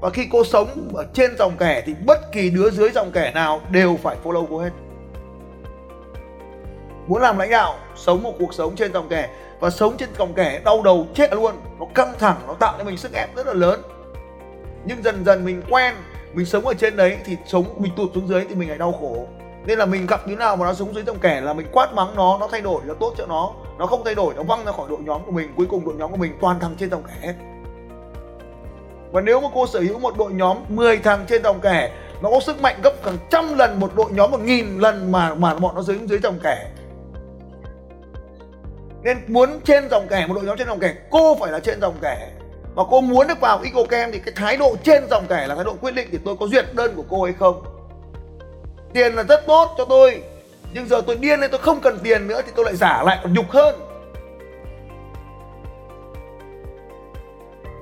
Và 0.00 0.10
khi 0.10 0.28
cô 0.32 0.44
sống 0.44 0.88
ở 0.94 1.06
trên 1.14 1.36
dòng 1.38 1.52
kẻ 1.58 1.82
thì 1.86 1.94
bất 2.06 2.32
kỳ 2.32 2.50
đứa 2.50 2.70
dưới 2.70 2.90
dòng 2.90 3.10
kẻ 3.12 3.32
nào 3.34 3.60
đều 3.70 3.98
phải 4.02 4.16
follow 4.24 4.46
cô 4.50 4.58
hết. 4.58 4.70
Muốn 7.06 7.22
làm 7.22 7.38
lãnh 7.38 7.50
đạo, 7.50 7.78
sống 7.96 8.22
một 8.22 8.32
cuộc 8.38 8.54
sống 8.54 8.76
trên 8.76 8.92
dòng 8.92 9.08
kẻ. 9.08 9.28
Và 9.60 9.70
sống 9.70 9.96
trên 9.96 10.08
dòng 10.18 10.34
kẻ 10.34 10.60
đau 10.64 10.82
đầu 10.82 11.06
chết 11.14 11.32
luôn, 11.32 11.54
nó 11.78 11.86
căng 11.94 12.12
thẳng, 12.18 12.36
nó 12.46 12.54
tạo 12.54 12.74
cho 12.78 12.84
mình 12.84 12.96
sức 12.96 13.12
ép 13.12 13.36
rất 13.36 13.46
là 13.46 13.52
lớn. 13.52 13.82
Nhưng 14.84 15.02
dần 15.02 15.24
dần 15.24 15.44
mình 15.44 15.62
quen, 15.70 15.94
mình 16.32 16.46
sống 16.46 16.66
ở 16.66 16.74
trên 16.74 16.96
đấy 16.96 17.16
thì 17.24 17.36
sống, 17.46 17.64
mình 17.78 17.92
tụt 17.96 18.10
xuống 18.14 18.28
dưới 18.28 18.46
thì 18.48 18.54
mình 18.54 18.68
lại 18.68 18.78
đau 18.78 18.92
khổ 18.92 19.26
nên 19.66 19.78
là 19.78 19.86
mình 19.86 20.06
gặp 20.06 20.28
như 20.28 20.36
nào 20.36 20.56
mà 20.56 20.66
nó 20.66 20.74
sống 20.74 20.94
dưới 20.94 21.04
dòng 21.06 21.18
kẻ 21.18 21.40
là 21.40 21.52
mình 21.52 21.66
quát 21.72 21.94
mắng 21.94 22.16
nó 22.16 22.38
nó 22.40 22.48
thay 22.50 22.60
đổi, 22.60 22.80
nó 22.84 22.94
tốt 22.94 23.14
cho 23.18 23.26
nó. 23.26 23.52
Nó 23.78 23.86
không 23.86 24.04
thay 24.04 24.14
đổi, 24.14 24.34
nó 24.34 24.42
văng 24.42 24.64
ra 24.64 24.72
khỏi 24.72 24.86
đội 24.88 24.98
nhóm 25.04 25.20
của 25.26 25.32
mình, 25.32 25.52
cuối 25.56 25.66
cùng 25.70 25.84
đội 25.84 25.94
nhóm 25.94 26.10
của 26.10 26.16
mình 26.16 26.32
toàn 26.40 26.60
thằng 26.60 26.74
trên 26.78 26.90
dòng 26.90 27.02
kẻ 27.02 27.14
hết. 27.20 27.34
Và 29.12 29.20
nếu 29.20 29.40
mà 29.40 29.48
cô 29.54 29.66
sở 29.66 29.80
hữu 29.80 29.98
một 29.98 30.18
đội 30.18 30.32
nhóm 30.32 30.56
10 30.68 30.98
thằng 30.98 31.24
trên 31.28 31.42
dòng 31.42 31.60
kẻ 31.60 31.90
nó 32.22 32.30
có 32.30 32.40
sức 32.40 32.62
mạnh 32.62 32.80
gấp 32.84 32.92
cả 33.04 33.10
trăm 33.30 33.58
lần 33.58 33.80
một 33.80 33.90
đội 33.96 34.10
nhóm 34.10 34.30
một 34.30 34.40
nghìn 34.40 34.78
lần 34.78 35.12
mà 35.12 35.34
mà 35.34 35.54
bọn 35.54 35.74
nó 35.74 35.82
dưới 35.82 35.98
dưới 36.08 36.18
dòng 36.18 36.38
kẻ 36.42 36.70
nên 39.02 39.18
muốn 39.28 39.60
trên 39.64 39.88
dòng 39.90 40.06
kẻ 40.08 40.26
một 40.26 40.34
đội 40.34 40.44
nhóm 40.44 40.56
trên 40.58 40.66
dòng 40.66 40.78
kẻ 40.78 40.94
cô 41.10 41.36
phải 41.40 41.52
là 41.52 41.60
trên 41.60 41.80
dòng 41.80 41.94
kẻ 42.02 42.30
và 42.74 42.82
cô 42.90 43.00
muốn 43.00 43.26
được 43.28 43.40
vào 43.40 43.60
Ecocam 43.64 44.12
thì 44.12 44.18
cái 44.18 44.34
thái 44.36 44.56
độ 44.56 44.76
trên 44.82 45.04
dòng 45.10 45.24
kẻ 45.28 45.46
là 45.46 45.54
thái 45.54 45.64
độ 45.64 45.74
quyết 45.80 45.94
định 45.94 46.08
thì 46.12 46.18
tôi 46.24 46.36
có 46.40 46.46
duyệt 46.46 46.66
đơn 46.74 46.92
của 46.96 47.04
cô 47.10 47.24
hay 47.24 47.32
không 47.32 47.79
tiền 48.92 49.14
là 49.14 49.22
rất 49.22 49.46
tốt 49.46 49.74
cho 49.78 49.84
tôi. 49.84 50.22
Nhưng 50.74 50.88
giờ 50.88 51.00
tôi 51.06 51.16
điên 51.16 51.40
nên 51.40 51.50
tôi 51.50 51.60
không 51.60 51.80
cần 51.80 51.98
tiền 52.02 52.26
nữa 52.28 52.40
thì 52.46 52.52
tôi 52.56 52.64
lại 52.64 52.76
giả 52.76 53.02
lại 53.02 53.18
còn 53.22 53.32
nhục 53.34 53.50
hơn. 53.50 53.74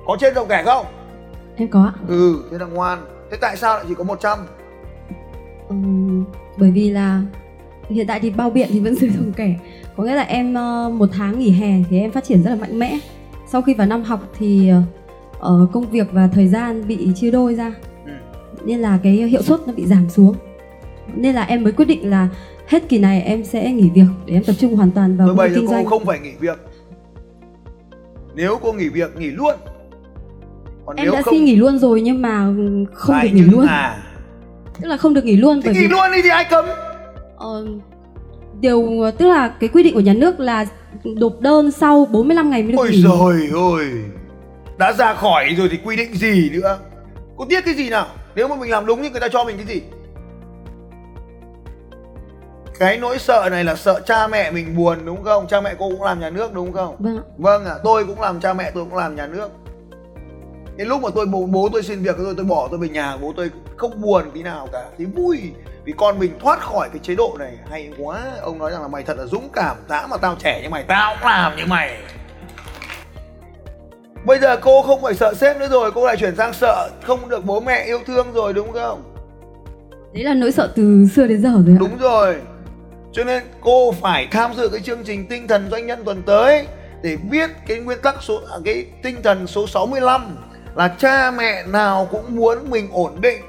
Có 0.05 0.17
trên 0.19 0.35
dòng 0.35 0.47
kẻ 0.47 0.63
không? 0.65 0.85
Em 1.55 1.67
có 1.67 1.91
ừ 2.07 2.43
thế 2.51 2.57
là 2.57 2.65
ngoan. 2.65 2.99
Thế 3.31 3.37
tại 3.41 3.57
sao 3.57 3.75
lại 3.75 3.85
chỉ 3.87 3.95
có 3.95 4.03
100 4.03 4.39
Ừm, 5.69 6.25
bởi 6.57 6.71
vì 6.71 6.89
là 6.89 7.21
hiện 7.89 8.07
tại 8.07 8.19
thì 8.19 8.29
bao 8.29 8.49
biện 8.49 8.67
thì 8.71 8.79
vẫn 8.79 8.95
sử 8.95 9.09
dụng 9.09 9.33
kẻ. 9.33 9.55
Có 9.97 10.03
nghĩa 10.03 10.15
là 10.15 10.23
em 10.23 10.53
ờ, 10.53 10.89
một 10.93 11.09
tháng 11.13 11.39
nghỉ 11.39 11.51
hè 11.51 11.73
thì 11.89 11.99
em 11.99 12.11
phát 12.11 12.23
triển 12.23 12.43
rất 12.43 12.49
là 12.49 12.55
mạnh 12.55 12.79
mẽ. 12.79 12.99
Sau 13.47 13.61
khi 13.61 13.73
vào 13.73 13.87
năm 13.87 14.03
học 14.03 14.19
thì 14.39 14.71
ờ, 15.39 15.67
công 15.73 15.85
việc 15.91 16.07
và 16.11 16.29
thời 16.33 16.47
gian 16.47 16.87
bị 16.87 17.07
chia 17.15 17.31
đôi 17.31 17.55
ra. 17.55 17.73
Ừ. 18.05 18.11
nên 18.65 18.79
là 18.79 18.99
cái 19.03 19.13
hiệu 19.13 19.41
suất 19.41 19.59
nó 19.67 19.73
bị 19.73 19.85
giảm 19.85 20.09
xuống 20.09 20.35
nên 21.15 21.35
là 21.35 21.43
em 21.43 21.63
mới 21.63 21.71
quyết 21.73 21.85
định 21.85 22.09
là 22.09 22.27
hết 22.67 22.89
kỳ 22.89 22.97
này 22.97 23.21
em 23.21 23.43
sẽ 23.43 23.71
nghỉ 23.71 23.89
việc 23.95 24.05
để 24.25 24.33
em 24.33 24.43
tập 24.43 24.53
trung 24.59 24.75
hoàn 24.75 24.91
toàn 24.91 25.17
vào 25.17 25.33
bây 25.33 25.49
việc 25.49 25.53
giờ 25.55 25.59
kinh 25.59 25.67
cô 25.67 25.73
doanh 25.73 25.85
không 25.85 26.05
phải 26.05 26.19
nghỉ 26.19 26.31
việc. 26.39 26.59
Nếu 28.35 28.59
cô 28.63 28.73
nghỉ 28.73 28.89
việc 28.89 29.17
nghỉ 29.17 29.29
luôn. 29.29 29.53
Còn 30.85 30.95
em 30.95 31.05
nếu 31.05 31.13
đã 31.13 31.21
không 31.21 31.33
xin 31.33 31.45
nghỉ 31.45 31.55
luôn 31.55 31.79
rồi 31.79 32.01
nhưng 32.01 32.21
mà 32.21 32.53
không 32.93 33.15
được 33.23 33.29
nghỉ 33.33 33.41
luôn 33.41 33.67
À. 33.67 33.97
tức 34.81 34.87
là 34.87 34.97
không 34.97 35.13
được 35.13 35.25
nghỉ 35.25 35.37
luôn 35.37 35.61
Thì 35.61 35.71
nghỉ 35.73 35.79
vì 35.79 35.87
luôn 35.87 36.11
đi 36.15 36.21
thì 36.21 36.29
ai 36.29 36.45
cấm? 36.49 36.65
Ờ, 37.37 37.65
điều 38.59 38.87
tức 39.17 39.27
là 39.27 39.47
cái 39.59 39.69
quy 39.69 39.83
định 39.83 39.93
của 39.93 39.99
nhà 39.99 40.13
nước 40.13 40.39
là 40.39 40.65
nộp 41.03 41.41
đơn 41.41 41.71
sau 41.71 42.05
45 42.11 42.49
ngày 42.49 42.63
mới 42.63 42.71
được 42.71 42.77
Ôi 42.77 42.89
nghỉ. 42.91 43.01
rồi 43.01 43.49
ôi. 43.53 43.85
Đã 44.77 44.93
ra 44.93 45.13
khỏi 45.13 45.55
rồi 45.57 45.67
thì 45.71 45.77
quy 45.83 45.95
định 45.95 46.13
gì 46.13 46.49
nữa? 46.53 46.77
Cô 47.37 47.45
tiếc 47.49 47.65
cái 47.65 47.73
gì 47.73 47.89
nào? 47.89 48.07
Nếu 48.35 48.47
mà 48.47 48.55
mình 48.55 48.69
làm 48.71 48.85
đúng 48.85 48.99
thì 49.03 49.09
người 49.09 49.19
ta 49.21 49.27
cho 49.27 49.43
mình 49.43 49.57
cái 49.57 49.65
gì? 49.75 49.81
Cái 52.79 52.97
nỗi 52.97 53.19
sợ 53.19 53.47
này 53.51 53.63
là 53.63 53.75
sợ 53.75 53.99
cha 54.05 54.27
mẹ 54.27 54.51
mình 54.51 54.77
buồn 54.77 54.97
đúng 55.05 55.23
không? 55.23 55.47
Cha 55.47 55.61
mẹ 55.61 55.75
cô 55.79 55.89
cũng 55.89 56.03
làm 56.03 56.19
nhà 56.19 56.29
nước 56.29 56.53
đúng 56.53 56.73
không? 56.73 56.95
Vâng 56.99 57.17
ạ. 57.17 57.23
Vâng 57.37 57.65
ạ, 57.65 57.75
tôi 57.83 58.05
cũng 58.05 58.21
làm 58.21 58.39
cha 58.39 58.53
mẹ 58.53 58.71
tôi 58.73 58.85
cũng 58.85 58.95
làm 58.95 59.15
nhà 59.15 59.27
nước. 59.27 59.49
Cái 60.77 60.87
lúc 60.87 61.01
mà 61.01 61.09
tôi 61.15 61.25
bố, 61.25 61.45
bố 61.45 61.69
tôi 61.73 61.83
xin 61.83 62.03
việc 62.03 62.15
tôi 62.17 62.33
tôi 62.37 62.45
bỏ 62.45 62.67
tôi 62.71 62.79
về 62.79 62.89
nhà 62.89 63.17
bố 63.21 63.33
tôi 63.37 63.51
không 63.77 64.01
buồn 64.01 64.31
tí 64.33 64.43
nào 64.43 64.67
cả, 64.71 64.83
thì 64.97 65.05
vui 65.05 65.41
vì 65.85 65.93
con 65.97 66.19
mình 66.19 66.31
thoát 66.39 66.59
khỏi 66.59 66.89
cái 66.89 66.99
chế 67.03 67.15
độ 67.15 67.35
này 67.39 67.57
hay 67.69 67.89
quá. 67.97 68.21
Ông 68.41 68.59
nói 68.59 68.71
rằng 68.71 68.81
là 68.81 68.87
mày 68.87 69.03
thật 69.03 69.17
là 69.17 69.25
dũng 69.25 69.49
cảm, 69.53 69.77
đã 69.89 70.07
mà 70.07 70.17
tao 70.17 70.35
trẻ 70.39 70.61
như 70.63 70.69
mày 70.69 70.83
tao 70.83 71.15
cũng 71.19 71.29
làm 71.29 71.55
như 71.55 71.63
mày. 71.67 71.97
Bây 74.25 74.39
giờ 74.39 74.57
cô 74.57 74.81
không 74.81 75.01
phải 75.01 75.13
sợ 75.13 75.33
sếp 75.33 75.59
nữa 75.59 75.67
rồi, 75.71 75.91
cô 75.91 76.05
lại 76.05 76.17
chuyển 76.17 76.35
sang 76.35 76.53
sợ 76.53 76.89
không 77.03 77.29
được 77.29 77.45
bố 77.45 77.59
mẹ 77.59 77.83
yêu 77.85 77.99
thương 78.07 78.27
rồi 78.33 78.53
đúng 78.53 78.71
không? 78.73 79.03
Đấy 80.13 80.23
là 80.23 80.33
nỗi 80.33 80.51
sợ 80.51 80.71
từ 80.75 81.05
xưa 81.15 81.27
đến 81.27 81.41
giờ 81.41 81.49
rồi 81.49 81.75
ạ. 81.75 81.79
Đúng 81.79 81.97
rồi. 81.97 82.35
Cho 83.13 83.23
nên 83.23 83.43
cô 83.61 83.91
phải 83.91 84.27
tham 84.31 84.53
dự 84.53 84.69
cái 84.69 84.81
chương 84.81 85.03
trình 85.03 85.27
tinh 85.27 85.47
thần 85.47 85.69
doanh 85.71 85.87
nhân 85.87 86.03
tuần 86.05 86.23
tới 86.23 86.67
để 87.01 87.17
biết 87.31 87.49
cái 87.67 87.79
nguyên 87.79 88.01
tắc 88.03 88.15
số 88.21 88.41
à, 88.51 88.57
cái 88.65 88.85
tinh 89.03 89.23
thần 89.23 89.47
số 89.47 89.67
65 89.67 90.37
là 90.75 90.87
cha 90.87 91.31
mẹ 91.31 91.63
nào 91.67 92.07
cũng 92.11 92.35
muốn 92.35 92.69
mình 92.69 92.89
ổn 92.91 93.21
định. 93.21 93.41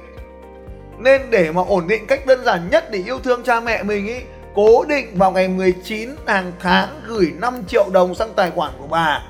Nên 0.99 1.23
để 1.31 1.53
mà 1.53 1.63
ổn 1.69 1.89
định 1.89 2.07
cách 2.07 2.27
đơn 2.27 2.45
giản 2.45 2.71
nhất 2.71 2.91
để 2.91 3.03
yêu 3.07 3.19
thương 3.19 3.43
cha 3.45 3.61
mẹ 3.61 3.83
mình 3.83 4.07
ý, 4.07 4.17
cố 4.55 4.85
định 4.85 5.07
vào 5.15 5.33
ngày 5.33 5.49
19 5.49 6.11
hàng 6.27 6.53
tháng 6.61 7.01
gửi 7.07 7.33
5 7.39 7.63
triệu 7.69 7.87
đồng 7.93 8.15
sang 8.15 8.35
tài 8.37 8.51
khoản 8.51 8.73
của 8.79 8.87
bà. 8.87 9.23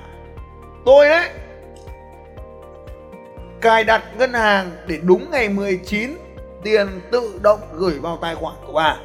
Tôi 0.84 1.08
đấy 1.08 1.28
cài 3.60 3.84
đặt 3.84 4.02
ngân 4.18 4.32
hàng 4.32 4.70
để 4.86 4.98
đúng 5.02 5.30
ngày 5.30 5.48
19 5.48 6.10
tiền 6.62 7.00
tự 7.10 7.40
động 7.42 7.60
gửi 7.72 7.98
vào 7.98 8.18
tài 8.22 8.34
khoản 8.34 8.54
của 8.66 8.72
bà 8.72 8.96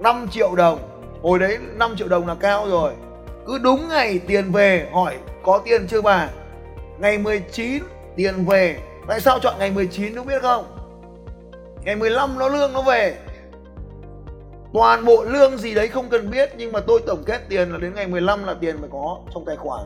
5 0.00 0.26
triệu 0.30 0.54
đồng. 0.54 0.78
Hồi 1.22 1.38
đấy 1.38 1.58
5 1.76 1.96
triệu 1.96 2.08
đồng 2.08 2.26
là 2.26 2.34
cao 2.34 2.68
rồi. 2.68 2.92
Cứ 3.46 3.58
đúng 3.58 3.88
ngày 3.88 4.20
tiền 4.26 4.52
về, 4.52 4.88
hỏi 4.92 5.16
có 5.42 5.60
tiền 5.64 5.86
chưa 5.88 6.02
bà? 6.02 6.28
Ngày 6.98 7.18
19 7.18 7.82
tiền 8.16 8.44
về. 8.44 8.78
Tại 9.08 9.20
sao 9.20 9.38
chọn 9.38 9.54
ngày 9.58 9.70
19 9.70 10.14
đúng 10.14 10.26
biết 10.26 10.42
không? 10.42 10.64
Ngày 11.84 11.96
15 11.96 12.38
nó 12.38 12.48
lương 12.48 12.72
nó 12.72 12.82
về. 12.82 13.16
Toàn 14.72 15.04
bộ 15.04 15.24
lương 15.24 15.58
gì 15.58 15.74
đấy 15.74 15.88
không 15.88 16.08
cần 16.08 16.30
biết, 16.30 16.50
nhưng 16.56 16.72
mà 16.72 16.80
tôi 16.80 17.00
tổng 17.06 17.24
kết 17.26 17.48
tiền 17.48 17.72
là 17.72 17.78
đến 17.78 17.94
ngày 17.94 18.06
15 18.06 18.44
là 18.44 18.54
tiền 18.60 18.76
phải 18.80 18.88
có 18.92 19.18
trong 19.34 19.44
tài 19.46 19.56
khoản. 19.56 19.84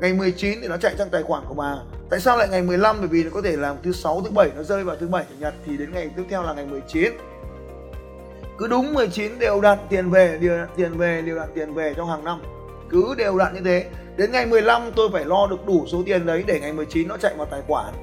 Ngày 0.00 0.12
19 0.12 0.58
thì 0.62 0.68
nó 0.68 0.76
chạy 0.76 0.94
trong 0.98 1.08
tài 1.10 1.22
khoản 1.22 1.42
của 1.48 1.54
bà. 1.54 1.76
Tại 2.10 2.20
sao 2.20 2.36
lại 2.36 2.48
ngày 2.48 2.62
15 2.62 2.96
bởi 2.98 3.08
vì 3.08 3.24
nó 3.24 3.30
có 3.34 3.42
thể 3.42 3.56
làm 3.56 3.76
thứ 3.82 3.92
sáu, 3.92 4.22
thứ 4.24 4.30
bảy 4.30 4.50
nó 4.56 4.62
rơi 4.62 4.84
vào 4.84 4.96
thứ 4.96 5.08
bảy 5.08 5.24
chủ 5.28 5.34
nhật, 5.38 5.54
thì 5.66 5.76
đến 5.76 5.92
ngày 5.92 6.10
tiếp 6.16 6.22
theo 6.30 6.42
là 6.42 6.54
ngày 6.54 6.66
19 6.66 7.12
cứ 8.58 8.66
đúng 8.68 8.94
19 8.94 9.38
đều 9.38 9.60
đặn 9.60 9.78
tiền 9.88 10.10
về, 10.10 10.38
đều 10.40 10.58
đặn 10.58 10.68
tiền 10.76 10.98
về, 10.98 11.22
đều 11.22 11.36
đặn 11.36 11.48
tiền 11.54 11.74
về 11.74 11.94
trong 11.96 12.08
hàng 12.08 12.24
năm. 12.24 12.42
Cứ 12.90 13.14
đều 13.18 13.38
đặn 13.38 13.54
như 13.54 13.60
thế. 13.64 13.84
Đến 14.16 14.32
ngày 14.32 14.46
15 14.46 14.82
tôi 14.96 15.08
phải 15.12 15.24
lo 15.24 15.46
được 15.46 15.66
đủ 15.66 15.84
số 15.86 16.02
tiền 16.06 16.26
đấy 16.26 16.44
để 16.46 16.60
ngày 16.60 16.72
19 16.72 17.08
nó 17.08 17.16
chạy 17.16 17.34
vào 17.36 17.46
tài 17.46 17.62
khoản. 17.66 17.94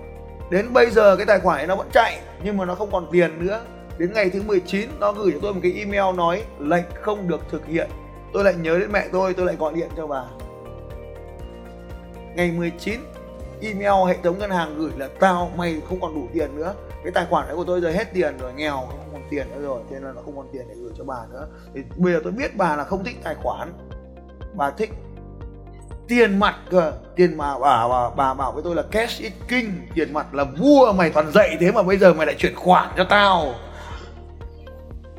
Đến 0.50 0.74
bây 0.74 0.90
giờ 0.90 1.16
cái 1.16 1.26
tài 1.26 1.40
khoản 1.40 1.58
ấy 1.58 1.68
nó 1.68 1.76
vẫn 1.76 1.88
chạy, 1.94 2.20
nhưng 2.44 2.58
mà 2.58 2.66
nó 2.66 2.76
không 2.76 2.92
còn 2.92 3.08
tiền 3.12 3.46
nữa. 3.46 3.62
Đến 3.98 4.14
ngày 4.14 4.30
thứ 4.30 4.42
19 4.42 4.90
nó 5.00 5.12
gửi 5.12 5.32
cho 5.32 5.40
tôi 5.42 5.54
một 5.54 5.60
cái 5.64 5.74
email 5.78 6.16
nói 6.16 6.44
lệnh 6.60 6.84
không 7.02 7.28
được 7.28 7.42
thực 7.52 7.66
hiện. 7.68 7.90
Tôi 8.34 8.44
lại 8.44 8.54
nhớ 8.54 8.80
đến 8.80 8.92
mẹ 8.92 9.08
tôi 9.12 9.34
tôi 9.34 9.46
lại 9.46 9.56
gọi 9.56 9.74
điện 9.74 9.90
cho 9.98 10.08
bà. 10.08 10.24
Ngày 12.36 12.52
19 12.52 13.00
email 13.62 14.08
hệ 14.08 14.18
thống 14.24 14.40
ngân 14.40 14.50
hàng 14.50 14.76
gửi 14.78 14.92
là 14.98 15.10
tao, 15.20 15.52
mày 15.58 15.82
không 15.90 16.02
còn 16.02 16.16
đủ 16.16 16.28
tiền 16.34 16.56
nữa 16.56 16.74
cái 17.04 17.12
tài 17.12 17.26
khoản 17.30 17.48
đấy 17.48 17.56
của 17.56 17.64
tôi 17.64 17.82
giờ 17.82 17.90
hết 17.90 18.14
tiền 18.14 18.38
rồi 18.38 18.54
nghèo 18.54 18.76
không 18.76 19.10
còn 19.14 19.22
tiền 19.30 19.48
nữa 19.52 19.62
rồi 19.62 19.82
cho 19.90 19.94
nên 19.94 20.04
là 20.04 20.12
nó 20.16 20.22
không 20.22 20.36
còn 20.36 20.48
tiền 20.54 20.66
để 20.70 20.76
gửi 20.76 20.92
cho 20.98 21.04
bà 21.04 21.18
nữa. 21.32 21.48
Thì 21.76 21.82
bây 21.98 22.14
giờ 22.14 22.20
tôi 22.24 22.32
biết 22.32 22.58
bà 22.58 22.76
là 22.76 22.84
không 22.84 23.04
thích 23.04 23.16
tài 23.24 23.36
khoản 23.36 23.74
bà 24.54 24.72
thích 24.72 24.90
tiền 26.08 26.40
mặt 26.40 26.56
cơ. 26.70 26.94
Tiền 27.16 27.38
mà 27.38 27.60
bà, 27.60 27.88
bà 27.88 28.10
bà 28.10 28.34
bảo 28.34 28.52
với 28.52 28.64
tôi 28.64 28.76
là 28.76 28.84
cash 28.92 29.22
is 29.22 29.34
king 29.48 29.72
tiền 29.96 30.14
mặt 30.14 30.34
là 30.34 30.44
vua 30.44 30.94
mày 30.94 31.10
toàn 31.10 31.32
dạy 31.32 31.58
thế 31.60 31.72
mà 31.72 31.84
bây 31.84 31.98
giờ 31.98 32.14
mày 32.14 32.26
lại 32.26 32.36
chuyển 32.38 32.56
khoản 32.56 32.90
cho 32.98 33.04
tao. 33.04 33.54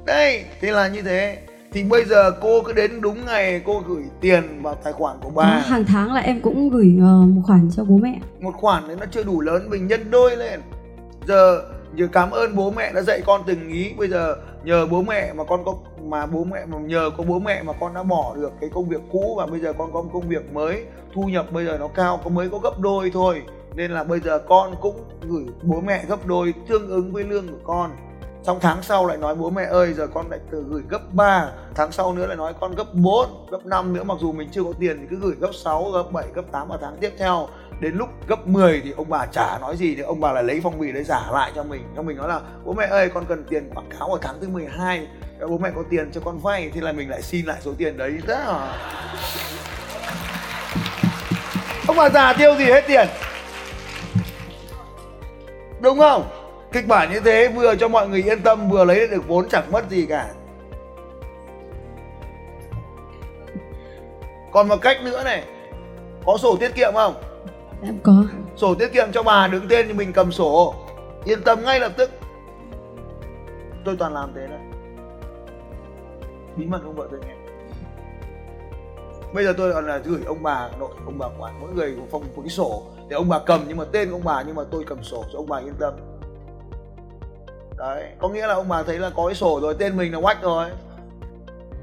Đây 0.07 0.45
thế 0.61 0.71
là 0.71 0.89
như 0.89 1.03
thế. 1.03 1.39
Thì 1.73 1.85
bây 1.85 2.05
giờ 2.05 2.31
cô 2.41 2.63
cứ 2.63 2.73
đến 2.73 3.01
đúng 3.01 3.27
ngày 3.27 3.63
cô 3.65 3.83
gửi 3.87 4.03
tiền 4.21 4.63
vào 4.63 4.75
tài 4.75 4.93
khoản 4.93 5.17
của 5.23 5.31
bà. 5.31 5.45
Hàng 5.45 5.85
tháng 5.85 6.13
là 6.13 6.21
em 6.21 6.41
cũng 6.41 6.71
gửi 6.71 6.97
ờ, 7.01 7.27
một 7.27 7.43
khoản 7.47 7.71
cho 7.77 7.85
bố 7.85 7.97
mẹ. 7.97 8.21
một 8.41 8.55
khoản 8.55 8.89
đấy 8.89 8.97
nó 9.01 9.07
chưa 9.11 9.23
đủ 9.23 9.41
lớn 9.41 9.71
mình 9.71 9.87
nhân 9.87 10.11
đôi 10.11 10.37
lên 10.37 10.61
giờ 11.29 11.63
nhờ 11.95 12.09
cảm 12.13 12.31
ơn 12.31 12.57
bố 12.57 12.71
mẹ 12.71 12.93
đã 12.93 13.03
dạy 13.03 13.21
con 13.27 13.43
từng 13.47 13.69
ý. 13.69 13.93
Bây 13.99 14.09
giờ 14.09 14.37
nhờ 14.65 14.87
bố 14.87 15.03
mẹ 15.03 15.33
mà 15.33 15.45
con 15.45 15.65
có, 15.65 15.75
mà 16.03 16.27
bố 16.27 16.45
mẹ, 16.45 16.65
mà 16.67 16.79
nhờ 16.79 17.11
có 17.19 17.25
bố 17.29 17.39
mẹ 17.39 17.63
mà 17.63 17.73
con 17.81 17.95
đã 17.95 18.03
bỏ 18.03 18.35
được 18.37 18.53
cái 18.61 18.71
công 18.75 18.89
việc 18.89 19.01
cũ 19.13 19.35
và 19.39 19.47
bây 19.47 19.61
giờ 19.61 19.73
con 19.79 19.93
có 19.93 20.03
một 20.03 20.11
công 20.13 20.29
việc 20.29 20.53
mới. 20.53 20.85
Thu 21.15 21.23
nhập 21.23 21.53
bây 21.53 21.65
giờ 21.65 21.77
nó 21.81 21.89
cao, 21.89 22.21
có 22.25 22.31
mới 22.31 22.49
có 22.49 22.59
gấp 22.59 22.81
đôi 22.81 23.11
thôi. 23.15 23.43
Nên 23.75 23.91
là 23.91 24.05
bây 24.05 24.21
giờ 24.21 24.39
con 24.39 24.75
cũng 24.81 25.05
gửi 25.29 25.45
bố 25.63 25.81
mẹ 25.81 26.05
gấp 26.09 26.27
đôi 26.27 26.55
tương 26.69 26.89
ứng 26.89 27.13
với 27.13 27.25
lương 27.25 27.49
của 27.49 27.61
con 27.65 27.91
xong 28.45 28.59
tháng 28.61 28.83
sau 28.83 29.07
lại 29.07 29.17
nói, 29.17 29.35
bố 29.35 29.51
mẹ 29.51 29.65
ơi, 29.65 29.93
giờ 29.93 30.07
con 30.15 30.31
lại 30.31 30.41
từ 30.51 30.65
gửi 30.69 30.83
gấp 30.89 31.01
3 31.13 31.51
tháng 31.75 31.93
sau 31.93 32.13
nữa 32.13 32.27
lại 32.27 32.37
nói 32.37 32.55
con 32.61 32.75
gấp 32.75 32.95
4 32.95 33.47
gấp 33.51 33.67
5 33.67 33.93
nữa. 33.93 34.03
Mặc 34.03 34.19
dù 34.21 34.33
mình 34.33 34.49
chưa 34.53 34.63
có 34.63 34.73
tiền 34.81 34.99
thì 35.01 35.07
cứ 35.11 35.17
gửi 35.17 35.35
gấp 35.41 35.51
6 35.53 35.91
gấp 35.91 36.03
7 36.13 36.25
gấp 36.35 36.43
8 36.53 36.69
vào 36.69 36.79
tháng 36.83 36.97
tiếp 37.01 37.13
theo. 37.19 37.49
Đến 37.81 37.97
lúc 37.97 38.09
gấp 38.29 38.47
10 38.47 38.81
thì 38.85 38.93
ông 38.97 39.09
bà 39.09 39.27
chả 39.27 39.59
nói 39.61 39.77
gì 39.77 39.95
thì 39.95 40.03
ông 40.03 40.21
bà 40.21 40.33
lại 40.33 40.43
lấy 40.45 40.61
phong 40.63 40.79
bì 40.79 40.93
đấy 40.93 41.05
giả 41.05 41.31
lại 41.33 41.53
cho 41.55 41.63
mình. 41.63 41.83
Cho 41.97 42.03
mình 42.03 42.17
nói 42.17 42.29
là, 42.29 42.41
bố 42.65 42.73
mẹ 42.73 42.87
ơi, 42.87 43.11
con 43.15 43.25
cần 43.29 43.45
tiền 43.49 43.71
quảng 43.75 43.89
cáo 43.99 44.09
ở 44.09 44.19
tháng 44.23 44.41
thứ 44.41 44.49
12 44.49 45.09
dạ, 45.41 45.47
bố 45.47 45.59
mẹ 45.59 45.71
có 45.77 45.83
tiền 45.91 46.11
cho 46.13 46.21
con 46.25 46.39
vay. 46.39 46.71
Thì 46.75 46.81
là 46.81 46.93
mình 46.93 47.11
lại 47.11 47.23
xin 47.23 47.47
lại 47.47 47.57
số 47.61 47.73
tiền 47.79 47.97
đấy. 47.97 48.19
Thế 48.27 48.35
à? 48.35 48.79
Ông 51.87 51.97
bà 51.97 52.09
già 52.09 52.33
tiêu 52.33 52.55
gì 52.59 52.65
hết 52.65 52.85
tiền? 52.87 53.09
Đúng 55.81 55.99
không? 55.99 56.44
Kịch 56.75 56.89
bản 56.89 57.13
như 57.13 57.21
thế 57.21 57.49
vừa 57.49 57.77
cho 57.77 57.89
mọi 57.89 58.09
người 58.09 58.23
yên 58.23 58.43
tâm 58.43 58.71
vừa 58.71 58.85
lấy 58.85 59.09
được 59.09 59.29
vốn 59.29 59.49
chẳng 59.49 59.73
mất 59.73 59.91
gì 59.91 60.07
cả. 60.07 60.31
Còn 64.53 64.69
một 64.69 64.77
cách 64.83 64.97
nữa 65.05 65.25
này 65.25 65.45
có 66.27 66.37
sổ 66.37 66.57
tiết 66.61 66.75
kiệm 66.75 66.95
không? 66.95 67.15
Em 67.83 67.99
có. 68.03 68.25
sổ 68.57 68.75
tiết 68.75 68.93
kiệm 68.93 69.13
cho 69.13 69.23
bà 69.23 69.49
đứng 69.49 69.69
tên 69.69 69.87
thì 69.89 69.93
mình 69.93 70.13
cầm 70.13 70.33
sổ. 70.33 70.75
Yên 71.25 71.43
tâm 71.43 71.65
ngay 71.65 71.81
lập 71.81 71.93
tức. 71.97 72.11
Tôi 73.85 73.97
toàn 73.99 74.15
làm 74.15 74.33
thế 74.35 74.47
đấy 74.47 74.61
bí 76.57 76.67
mật 76.67 76.81
ông 76.85 76.95
vợ 76.95 77.09
tôi 77.11 77.21
nghe. 77.21 77.35
Bây 79.35 79.45
giờ 79.45 79.55
tôi 79.57 79.73
còn 79.73 79.87
là 79.87 79.99
gửi 79.99 80.21
ông 80.27 80.43
bà 80.43 80.71
nội 80.79 80.91
ông 81.05 81.19
bà 81.19 81.27
ngoại 81.39 81.53
mỗi 81.61 81.71
người 81.73 81.97
một 81.97 82.07
phong 82.11 82.23
một 82.37 82.43
cái 82.43 82.51
sổ 82.51 82.83
để 83.09 83.17
ông 83.17 83.29
bà 83.29 83.39
cầm 83.39 83.61
nhưng 83.69 83.77
mà 83.77 83.85
tên 83.93 84.11
ông 84.11 84.25
bà 84.25 84.43
nhưng 84.43 84.57
mà 84.57 84.63
tôi 84.71 84.85
cầm 84.87 85.03
sổ 85.03 85.25
cho 85.33 85.39
ông 85.39 85.49
bà 85.49 85.59
yên 85.59 85.75
tâm 85.79 85.95
đấy 87.79 88.05
có 88.19 88.29
nghĩa 88.29 88.47
là 88.47 88.55
ông 88.55 88.69
bà 88.69 88.83
thấy 88.83 88.99
là 88.99 89.11
có 89.17 89.27
cái 89.27 89.35
sổ 89.35 89.61
rồi 89.63 89.75
tên 89.79 89.97
mình 89.97 90.13
là 90.13 90.21
quách 90.21 90.43
rồi. 90.43 90.69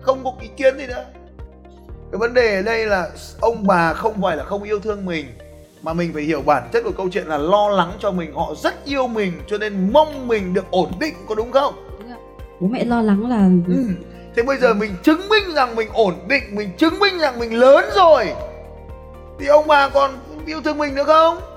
Không 0.02 0.24
có 0.24 0.34
ý 0.42 0.50
kiến 0.58 0.78
gì 0.78 0.88
nữa. 0.88 1.06
Cái 2.12 2.20
vấn 2.20 2.34
đề 2.34 2.56
ở 2.56 2.62
đây 2.62 2.86
là 2.86 3.10
ông 3.42 3.68
bà 3.68 3.94
không 3.94 4.22
phải 4.22 4.38
là 4.38 4.44
không 4.44 4.64
yêu 4.64 4.80
thương 4.80 5.06
mình 5.06 5.26
mà 5.82 5.94
mình 5.94 6.14
phải 6.14 6.24
hiểu 6.24 6.42
bản 6.42 6.70
chất 6.74 6.84
của 6.84 6.92
câu 6.98 7.10
chuyện 7.12 7.28
là 7.28 7.38
lo 7.38 7.70
lắng 7.70 7.92
cho 8.00 8.12
mình. 8.12 8.34
Họ 8.34 8.54
rất 8.56 8.86
yêu 8.86 9.08
mình 9.08 9.34
cho 9.48 9.58
nên 9.58 9.94
mong 9.94 10.28
mình 10.28 10.54
được 10.54 10.72
ổn 10.72 10.92
định 11.00 11.14
có 11.28 11.36
đúng 11.36 11.52
không? 11.52 11.74
Bố 12.60 12.68
mẹ 12.68 12.86
lo 12.86 13.02
lắng 13.02 13.30
là 13.30 13.50
ừ. 13.68 13.84
thế 14.36 14.44
bây 14.44 14.58
giờ 14.58 14.74
mình 14.74 14.96
chứng 15.04 15.30
minh 15.30 15.44
rằng 15.56 15.76
mình 15.76 15.90
ổn 15.94 16.14
định 16.28 16.44
mình 16.52 16.70
chứng 16.78 17.00
minh 17.00 17.20
rằng 17.20 17.40
mình 17.40 17.54
lớn 17.54 17.86
rồi. 17.96 18.34
Thì 19.40 19.48
ông 19.48 19.68
bà 19.68 19.90
còn 19.90 20.12
yêu 20.46 20.62
thương 20.62 20.78
mình 20.78 20.96
nữa 20.96 21.04
không 21.04 21.51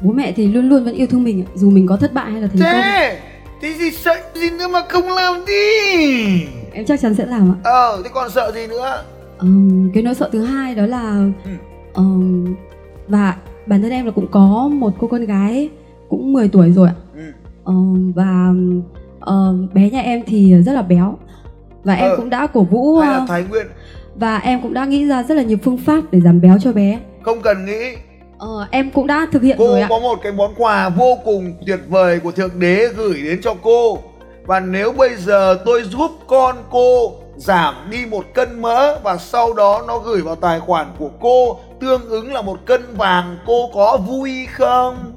bố 0.00 0.12
mẹ 0.12 0.32
thì 0.32 0.46
luôn 0.46 0.68
luôn 0.68 0.84
vẫn 0.84 0.94
yêu 0.94 1.06
thương 1.06 1.24
mình 1.24 1.44
ạ, 1.44 1.48
dù 1.54 1.70
mình 1.70 1.86
có 1.86 1.96
thất 1.96 2.14
bại 2.14 2.30
hay 2.30 2.40
là 2.40 2.46
thành 2.48 2.56
công. 2.58 2.82
thế 2.82 3.20
Thế 3.62 3.74
thì 3.78 3.90
sợ 3.90 4.14
gì 4.34 4.50
nữa 4.50 4.68
mà 4.68 4.80
không 4.88 5.08
làm 5.08 5.34
đi? 5.46 6.46
Em 6.72 6.84
chắc 6.84 7.00
chắn 7.00 7.14
sẽ 7.14 7.26
làm 7.26 7.52
ạ. 7.52 7.56
Ờ 7.64 8.00
thế 8.04 8.10
còn 8.14 8.30
sợ 8.30 8.52
gì 8.54 8.66
nữa? 8.66 9.02
Ừm, 9.38 9.90
cái 9.94 10.02
nỗi 10.02 10.14
sợ 10.14 10.28
thứ 10.32 10.44
hai 10.44 10.74
đó 10.74 10.86
là 10.86 11.24
Ừ. 11.44 11.50
ừm, 11.94 12.54
và 13.08 13.36
bản 13.66 13.82
thân 13.82 13.90
em 13.90 14.04
là 14.06 14.10
cũng 14.10 14.26
có 14.30 14.68
một 14.72 14.92
cô 14.98 15.06
con 15.06 15.24
gái 15.26 15.68
cũng 16.08 16.32
10 16.32 16.48
tuổi 16.48 16.72
rồi 16.72 16.88
ạ. 16.88 16.94
Ừ. 17.16 17.22
Ừm, 17.64 18.12
và 18.12 18.52
ừm, 19.20 19.68
bé 19.74 19.90
nhà 19.90 20.00
em 20.00 20.22
thì 20.26 20.54
rất 20.66 20.72
là 20.72 20.82
béo. 20.82 21.18
Và 21.84 21.94
em 21.94 22.10
Ờ. 22.10 22.16
cũng 22.16 22.30
đã 22.30 22.46
cổ 22.46 22.62
vũ 22.64 22.98
Hay 22.98 23.10
là 23.12 23.18
ờ, 23.18 23.24
Thái 23.28 23.44
Nguyên? 23.50 23.66
và 24.16 24.38
em 24.38 24.60
cũng 24.62 24.74
đã 24.74 24.84
nghĩ 24.84 25.06
ra 25.06 25.22
rất 25.22 25.34
là 25.34 25.42
nhiều 25.42 25.58
phương 25.62 25.78
pháp 25.78 26.00
để 26.10 26.20
giảm 26.20 26.40
béo 26.40 26.58
cho 26.62 26.72
bé. 26.72 26.98
Không 27.22 27.40
cần 27.42 27.64
nghĩ 27.66 27.94
Ờ, 28.38 28.66
em 28.70 28.90
cũng 28.90 29.06
đã 29.06 29.26
thực 29.32 29.42
hiện 29.42 29.56
Cô 29.58 29.66
rồi 29.66 29.80
ạ. 29.80 29.86
Có 29.90 29.98
một 29.98 30.18
cái 30.22 30.32
món 30.32 30.54
quà 30.56 30.88
vô 30.88 31.18
cùng 31.24 31.54
tuyệt 31.66 31.80
vời 31.88 32.20
của 32.20 32.32
Thượng 32.32 32.60
Đế 32.60 32.88
gửi 32.96 33.22
đến 33.24 33.40
cho 33.42 33.54
cô. 33.62 33.98
Và 34.46 34.60
nếu 34.60 34.92
bây 34.92 35.16
giờ 35.16 35.58
tôi 35.64 35.82
giúp 35.82 36.10
con 36.26 36.56
cô 36.70 37.12
giảm 37.36 37.74
đi 37.90 38.06
một 38.06 38.24
cân 38.34 38.62
mỡ 38.62 38.98
Và 39.02 39.16
sau 39.16 39.52
đó 39.52 39.82
nó 39.86 39.98
gửi 39.98 40.22
vào 40.22 40.34
tài 40.34 40.60
khoản 40.60 40.86
của 40.98 41.10
cô 41.20 41.58
Tương 41.80 42.08
ứng 42.08 42.32
là 42.32 42.42
một 42.42 42.58
cân 42.66 42.82
vàng 42.96 43.38
Cô 43.46 43.70
có 43.74 43.96
vui 44.06 44.46
không? 44.52 45.12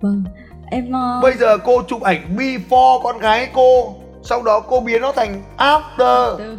vâng 0.00 0.24
em 0.70 0.92
ờ, 0.92 1.20
Bây 1.22 1.32
giờ 1.34 1.58
cô 1.58 1.82
chụp 1.88 2.02
ảnh 2.02 2.36
before 2.36 3.02
con 3.02 3.18
gái 3.18 3.48
cô 3.54 3.94
Sau 4.22 4.42
đó 4.42 4.60
cô 4.60 4.80
biến 4.80 5.02
nó 5.02 5.12
thành 5.12 5.42
after. 5.58 6.36
Từ- 6.38 6.58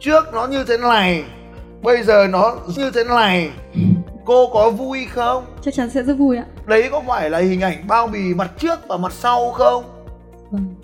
Trước 0.00 0.24
nó 0.34 0.46
như 0.46 0.64
thế 0.64 0.76
này 0.78 1.24
Bây 1.82 2.02
giờ 2.02 2.26
nó 2.30 2.54
như 2.76 2.90
thế 2.94 3.04
này 3.04 3.50
Cô 4.24 4.46
có 4.52 4.70
vui 4.70 5.06
không? 5.14 5.44
chắc 5.62 5.74
chắn 5.74 5.90
sẽ 5.90 6.02
rất 6.02 6.14
vui 6.14 6.36
ạ 6.36 6.44
Đấy 6.66 6.88
có 6.92 7.02
phải 7.06 7.30
là 7.30 7.38
hình 7.38 7.60
ảnh 7.60 7.84
bao 7.88 8.06
bì 8.06 8.34
mặt 8.34 8.50
trước 8.58 8.78
và 8.88 8.96
mặt 8.96 9.12
sau 9.12 9.50
không? 9.50 9.84
vâng 10.50 10.74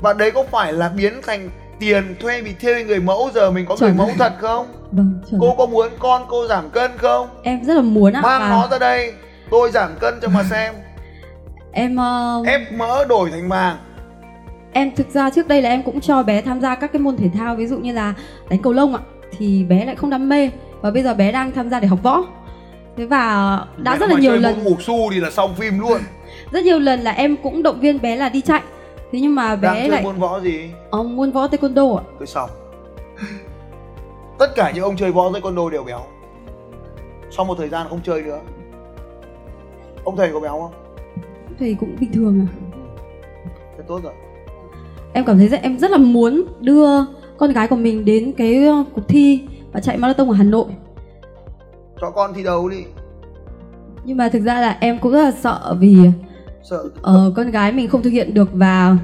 Và 0.00 0.12
đấy 0.12 0.30
có 0.30 0.42
phải 0.50 0.72
là 0.72 0.88
biến 0.88 1.12
thành 1.26 1.50
tiền 1.78 2.14
thuê 2.20 2.42
bị 2.42 2.54
thuê 2.62 2.84
người 2.84 3.00
mẫu 3.00 3.30
giờ 3.34 3.50
mình 3.50 3.66
có 3.68 3.76
người 3.80 3.88
Chuẩn. 3.88 3.96
mẫu 3.96 4.10
thật 4.18 4.32
không? 4.40 4.66
vâng 4.92 5.20
Cô 5.40 5.54
có 5.58 5.66
muốn 5.66 5.88
con 5.98 6.22
cô 6.28 6.46
giảm 6.46 6.70
cân 6.70 6.90
không? 6.98 7.28
em 7.42 7.64
rất 7.64 7.74
là 7.74 7.82
muốn 7.82 8.12
ạ 8.12 8.20
Mang 8.22 8.40
và 8.40 8.48
nó 8.48 8.68
ra 8.70 8.78
đây 8.78 9.12
Tôi 9.50 9.70
giảm 9.70 9.90
cân 10.00 10.14
cho 10.22 10.28
mà 10.28 10.42
xem 10.50 10.74
em 11.72 11.96
ờ, 11.96 12.42
Ép 12.46 12.72
mỡ 12.72 13.04
đổi 13.04 13.30
thành 13.30 13.48
vàng 13.48 13.76
em 14.72 14.94
thực 14.96 15.10
ra 15.10 15.30
trước 15.30 15.48
đây 15.48 15.62
là 15.62 15.68
em 15.68 15.82
cũng 15.82 16.00
cho 16.00 16.22
bé 16.22 16.40
tham 16.42 16.60
gia 16.60 16.74
các 16.74 16.92
cái 16.92 17.00
môn 17.02 17.16
thể 17.16 17.26
thao 17.38 17.56
ví 17.56 17.66
dụ 17.66 17.78
như 17.78 17.92
là 17.92 18.14
đánh 18.50 18.62
cầu 18.62 18.72
lông 18.72 18.94
ạ 18.94 19.00
thì 19.38 19.64
bé 19.64 19.84
lại 19.84 19.96
không 19.96 20.10
đam 20.10 20.28
mê. 20.28 20.50
Và 20.80 20.90
bây 20.90 21.02
giờ 21.02 21.14
bé 21.14 21.32
đang 21.32 21.52
tham 21.52 21.70
gia 21.70 21.80
để 21.80 21.86
học 21.88 21.98
võ. 22.02 22.24
Thế 22.96 23.06
và 23.06 23.56
đã 23.76 23.92
Mẹ 23.92 23.98
rất 23.98 24.10
là 24.10 24.18
nhiều 24.18 24.30
chơi 24.30 24.40
lần 24.40 24.64
ngủ 24.64 24.76
su 24.80 25.10
thì 25.12 25.20
là 25.20 25.30
xong 25.30 25.54
phim 25.54 25.78
luôn. 25.80 26.00
Rất 26.52 26.64
nhiều 26.64 26.78
lần 26.78 27.00
là 27.00 27.10
em 27.10 27.36
cũng 27.42 27.62
động 27.62 27.80
viên 27.80 28.02
bé 28.02 28.16
là 28.16 28.28
đi 28.28 28.40
chạy. 28.40 28.62
Thế 29.12 29.20
nhưng 29.20 29.34
mà 29.34 29.56
Đang 29.56 29.74
bé 29.74 29.80
chơi 29.80 29.88
lại 29.88 30.02
môn 30.02 30.18
võ 30.18 30.40
gì? 30.40 30.70
ờ, 30.90 31.02
môn 31.02 31.30
võ 31.30 31.46
taekwondo 31.46 31.96
ạ. 31.96 32.04
Tôi 32.18 32.26
xong. 32.26 32.50
Tất 34.38 34.54
cả 34.56 34.70
những 34.74 34.84
ông 34.84 34.96
chơi 34.96 35.12
võ 35.12 35.30
taekwondo 35.30 35.68
đều 35.68 35.84
béo. 35.84 36.00
Sau 37.30 37.44
một 37.44 37.54
thời 37.58 37.68
gian 37.68 37.86
không 37.90 38.00
chơi 38.04 38.22
nữa. 38.22 38.40
Ông 40.04 40.16
thầy 40.16 40.30
có 40.32 40.40
béo 40.40 40.50
không? 40.52 40.72
thì 41.58 41.76
cũng 41.80 41.96
bình 42.00 42.12
thường 42.12 42.46
à 42.46 42.48
Thế 43.76 43.84
tốt 43.88 44.00
rồi. 44.02 44.12
Em 45.12 45.24
cảm 45.24 45.38
thấy 45.38 45.48
rất, 45.48 45.62
em 45.62 45.78
rất 45.78 45.90
là 45.90 45.96
muốn 45.96 46.44
đưa 46.60 46.86
con 47.40 47.52
gái 47.52 47.68
của 47.68 47.76
mình 47.76 48.04
đến 48.04 48.32
cái 48.36 48.64
ờ, 48.66 48.84
cuộc 48.94 49.08
thi 49.08 49.42
và 49.72 49.80
chạy 49.80 49.96
marathon 49.96 50.28
ở 50.28 50.34
Hà 50.34 50.44
Nội. 50.44 50.66
Cho 52.00 52.10
con 52.10 52.34
thi 52.34 52.42
đấu 52.42 52.68
đi. 52.68 52.84
Nhưng 54.04 54.16
mà 54.16 54.28
thực 54.28 54.42
ra 54.42 54.60
là 54.60 54.76
em 54.80 54.98
cũng 54.98 55.12
rất 55.12 55.22
là 55.22 55.30
sợ 55.30 55.76
vì 55.80 55.96
Sợ 56.62 56.84
ờ, 57.02 57.32
con 57.36 57.50
gái 57.50 57.72
mình 57.72 57.88
không 57.88 58.02
thực 58.02 58.10
hiện 58.10 58.34
được 58.34 58.48
và 58.52 58.96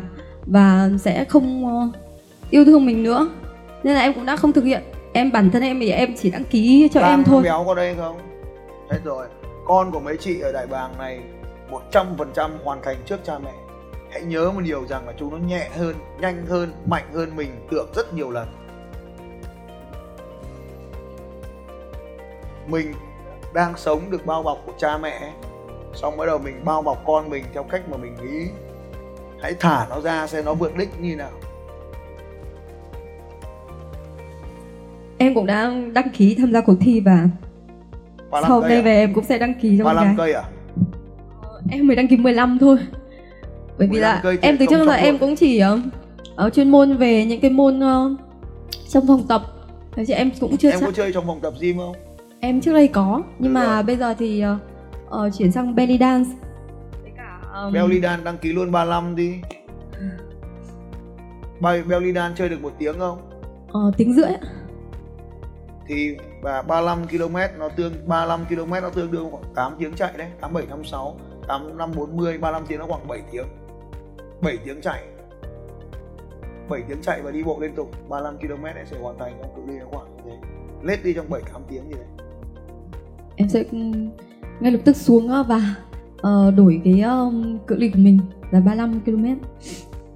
và 0.46 0.90
sẽ 0.98 1.24
không 1.24 1.66
ờ, 1.66 2.00
yêu 2.50 2.64
thương 2.64 2.86
mình 2.86 3.02
nữa. 3.02 3.28
Nên 3.82 3.94
là 3.94 4.00
em 4.00 4.14
cũng 4.14 4.26
đã 4.26 4.36
không 4.36 4.52
thực 4.52 4.64
hiện. 4.64 4.82
Em 5.12 5.32
bản 5.32 5.50
thân 5.50 5.62
em 5.62 5.80
thì 5.80 5.90
em 5.90 6.14
chỉ 6.16 6.30
đăng 6.30 6.44
ký 6.44 6.88
cho 6.92 7.00
Lam 7.00 7.10
em 7.10 7.24
thôi. 7.24 7.42
béo 7.42 7.64
có 7.66 7.74
đây 7.74 7.94
không? 7.98 8.16
Hết 8.90 8.98
rồi. 9.04 9.26
Con 9.66 9.90
của 9.90 10.00
mấy 10.00 10.16
chị 10.16 10.40
ở 10.40 10.52
Đại 10.52 10.66
Bàng 10.66 10.98
này 10.98 11.20
100% 11.92 12.50
hoàn 12.64 12.78
thành 12.82 12.96
trước 13.06 13.20
cha 13.24 13.38
mẹ 13.38 13.52
Hãy 14.10 14.22
nhớ 14.22 14.50
một 14.50 14.60
điều 14.64 14.86
rằng 14.86 15.06
là 15.06 15.12
chúng 15.18 15.30
nó 15.30 15.36
nhẹ 15.36 15.68
hơn, 15.76 15.94
nhanh 16.20 16.46
hơn, 16.46 16.72
mạnh 16.86 17.04
hơn 17.14 17.36
mình 17.36 17.50
tưởng 17.70 17.88
rất 17.94 18.14
nhiều 18.14 18.30
lần. 18.30 18.48
Mình 22.66 22.92
đang 23.54 23.76
sống 23.76 24.10
được 24.10 24.26
bao 24.26 24.42
bọc 24.42 24.58
của 24.66 24.72
cha 24.78 24.98
mẹ 24.98 25.32
Xong 25.94 26.16
bắt 26.16 26.26
đầu 26.26 26.38
mình 26.38 26.64
bao 26.64 26.82
bọc 26.82 27.02
con 27.06 27.30
mình 27.30 27.44
theo 27.54 27.62
cách 27.62 27.88
mà 27.90 27.96
mình 27.96 28.14
nghĩ. 28.14 28.46
Hãy 29.42 29.54
thả 29.60 29.86
nó 29.90 30.00
ra 30.00 30.26
xem 30.26 30.44
nó 30.44 30.54
vượt 30.54 30.76
đích 30.76 31.00
như 31.00 31.16
nào. 31.16 31.30
Em 35.18 35.34
cũng 35.34 35.46
đã 35.46 35.72
đăng 35.92 36.08
ký 36.10 36.34
tham 36.34 36.52
gia 36.52 36.60
cuộc 36.60 36.76
thi 36.80 37.00
và 37.00 37.28
sau 38.42 38.62
đây 38.62 38.78
à? 38.78 38.82
về 38.82 38.96
em 38.96 39.14
cũng 39.14 39.24
sẽ 39.24 39.38
đăng 39.38 39.54
ký 39.54 39.80
35 39.82 40.04
gái 40.04 40.14
cây 40.16 40.32
à? 40.32 40.42
em 41.70 41.86
mới 41.86 41.96
đăng 41.96 42.08
ký 42.08 42.16
15 42.16 42.58
thôi 42.60 42.78
bởi 43.78 43.88
vì 43.88 43.92
15 43.92 44.24
là 44.24 44.32
em 44.42 44.56
từ 44.58 44.66
trước 44.70 44.76
giờ 44.78 44.84
trong 44.86 44.94
em 45.04 45.18
cũng 45.18 45.36
chỉ 45.36 45.58
ờ, 45.58 45.80
ở 46.36 46.50
chuyên 46.50 46.70
môn 46.70 46.96
về 46.96 47.24
những 47.24 47.40
cái 47.40 47.50
môn 47.50 47.80
ờ, 47.80 48.10
trong 48.88 49.06
phòng 49.06 49.22
tập 49.28 49.42
Thế 49.92 50.04
chứ 50.06 50.14
em 50.14 50.30
cũng 50.40 50.56
chưa 50.56 50.70
Em 50.70 50.80
chắc 50.80 50.86
có 50.86 50.92
chơi 50.92 51.12
trong 51.12 51.26
phòng 51.26 51.40
tập 51.40 51.54
gym 51.60 51.78
không? 51.78 51.94
em 52.40 52.60
trước 52.60 52.72
đây 52.72 52.88
có 52.88 53.22
nhưng 53.38 53.54
Được 53.54 53.60
mà 53.60 53.74
rồi. 53.74 53.82
bây 53.82 53.96
giờ 53.96 54.14
thì 54.18 54.40
ờ, 54.40 54.58
ờ, 55.10 55.30
chuyển 55.38 55.52
sang 55.52 55.74
belly 55.74 55.98
dance 55.98 56.30
với 57.02 57.12
cả 57.16 57.40
ờm, 57.52 57.72
Belly 57.72 58.00
dance 58.00 58.24
đăng 58.24 58.38
ký 58.38 58.52
luôn 58.52 58.72
35 58.72 59.16
đi 59.16 59.34
Bay 61.60 61.82
belly 61.82 62.12
dance 62.12 62.34
chơi 62.38 62.48
được 62.48 62.62
một 62.62 62.72
tiếng 62.78 62.98
không? 62.98 63.18
ờ, 63.72 63.92
tiếng 63.96 64.12
rưỡi 64.12 64.24
ạ. 64.24 64.40
Thì 65.88 66.16
và 66.42 66.62
35 66.62 67.06
km 67.08 67.36
nó 67.58 67.68
tương 67.68 67.92
35 68.06 68.40
km 68.48 68.70
nó 68.82 68.90
tương 68.90 69.10
đương 69.10 69.30
khoảng 69.30 69.44
8 69.54 69.72
tiếng 69.78 69.92
chạy 69.94 70.12
đấy, 70.16 70.26
87 70.40 70.66
56, 70.70 71.16
85 71.48 71.90
40, 71.96 72.38
35 72.38 72.66
tiếng 72.68 72.78
nó 72.78 72.86
khoảng 72.86 73.08
7 73.08 73.20
tiếng. 73.32 73.44
7 74.42 74.56
tiếng 74.64 74.80
chạy. 74.80 75.02
7 76.68 76.82
tiếng 76.88 77.02
chạy 77.02 77.22
và 77.22 77.30
đi 77.30 77.42
bộ 77.42 77.58
liên 77.60 77.74
tục 77.74 77.90
35 78.08 78.38
km 78.38 78.64
sẽ 78.90 78.98
hoàn 79.00 79.18
thành 79.18 79.32
trong 79.42 79.50
cự 79.56 79.72
ly 79.72 79.78
khoảng 79.90 80.06
như 80.16 80.22
thế. 80.24 80.36
Lết 80.82 81.04
đi 81.04 81.14
trong 81.14 81.30
7 81.30 81.42
8 81.52 81.62
tiếng 81.68 81.88
như 81.88 81.94
thế. 81.94 82.24
em 83.36 83.48
sẽ 83.48 83.64
ngay 84.60 84.72
lập 84.72 84.80
tức 84.84 84.96
xuống 84.96 85.28
ờ, 85.28 85.42
và 85.42 85.74
ờ, 86.18 86.50
đổi 86.56 86.80
cái 86.84 87.00
ờm, 87.00 87.58
cự 87.66 87.76
ly 87.76 87.88
của 87.88 87.98
mình 87.98 88.18
là 88.50 88.60
35 88.60 89.00
km 89.00 89.24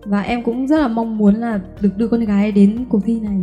và 0.04 0.20
em 0.20 0.42
cũng 0.42 0.66
rất 0.68 0.78
là 0.80 0.88
mong 0.88 1.18
muốn 1.18 1.34
là 1.34 1.60
được 1.80 1.90
đưa 1.96 2.08
con 2.08 2.24
gái 2.24 2.52
đến 2.52 2.84
cuộc 2.88 3.00
thi 3.04 3.20
này 3.20 3.36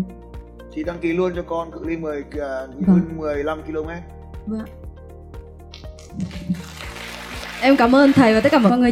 Chị 0.75 0.83
đăng 0.83 0.99
ký 0.99 1.13
luôn 1.13 1.31
cho 1.35 1.41
con 1.41 1.71
cự 1.71 1.79
ly 1.85 1.97
10 1.97 2.19
uh, 2.19 2.25
Vâng. 2.87 2.99
15 3.17 3.61
km. 3.61 3.89
Vâng. 4.45 4.65
Em 7.61 7.75
cảm 7.77 7.95
ơn 7.95 8.13
thầy 8.13 8.33
và 8.33 8.41
tất 8.41 8.51
cả 8.51 8.59
mọi 8.59 8.77
người. 8.77 8.91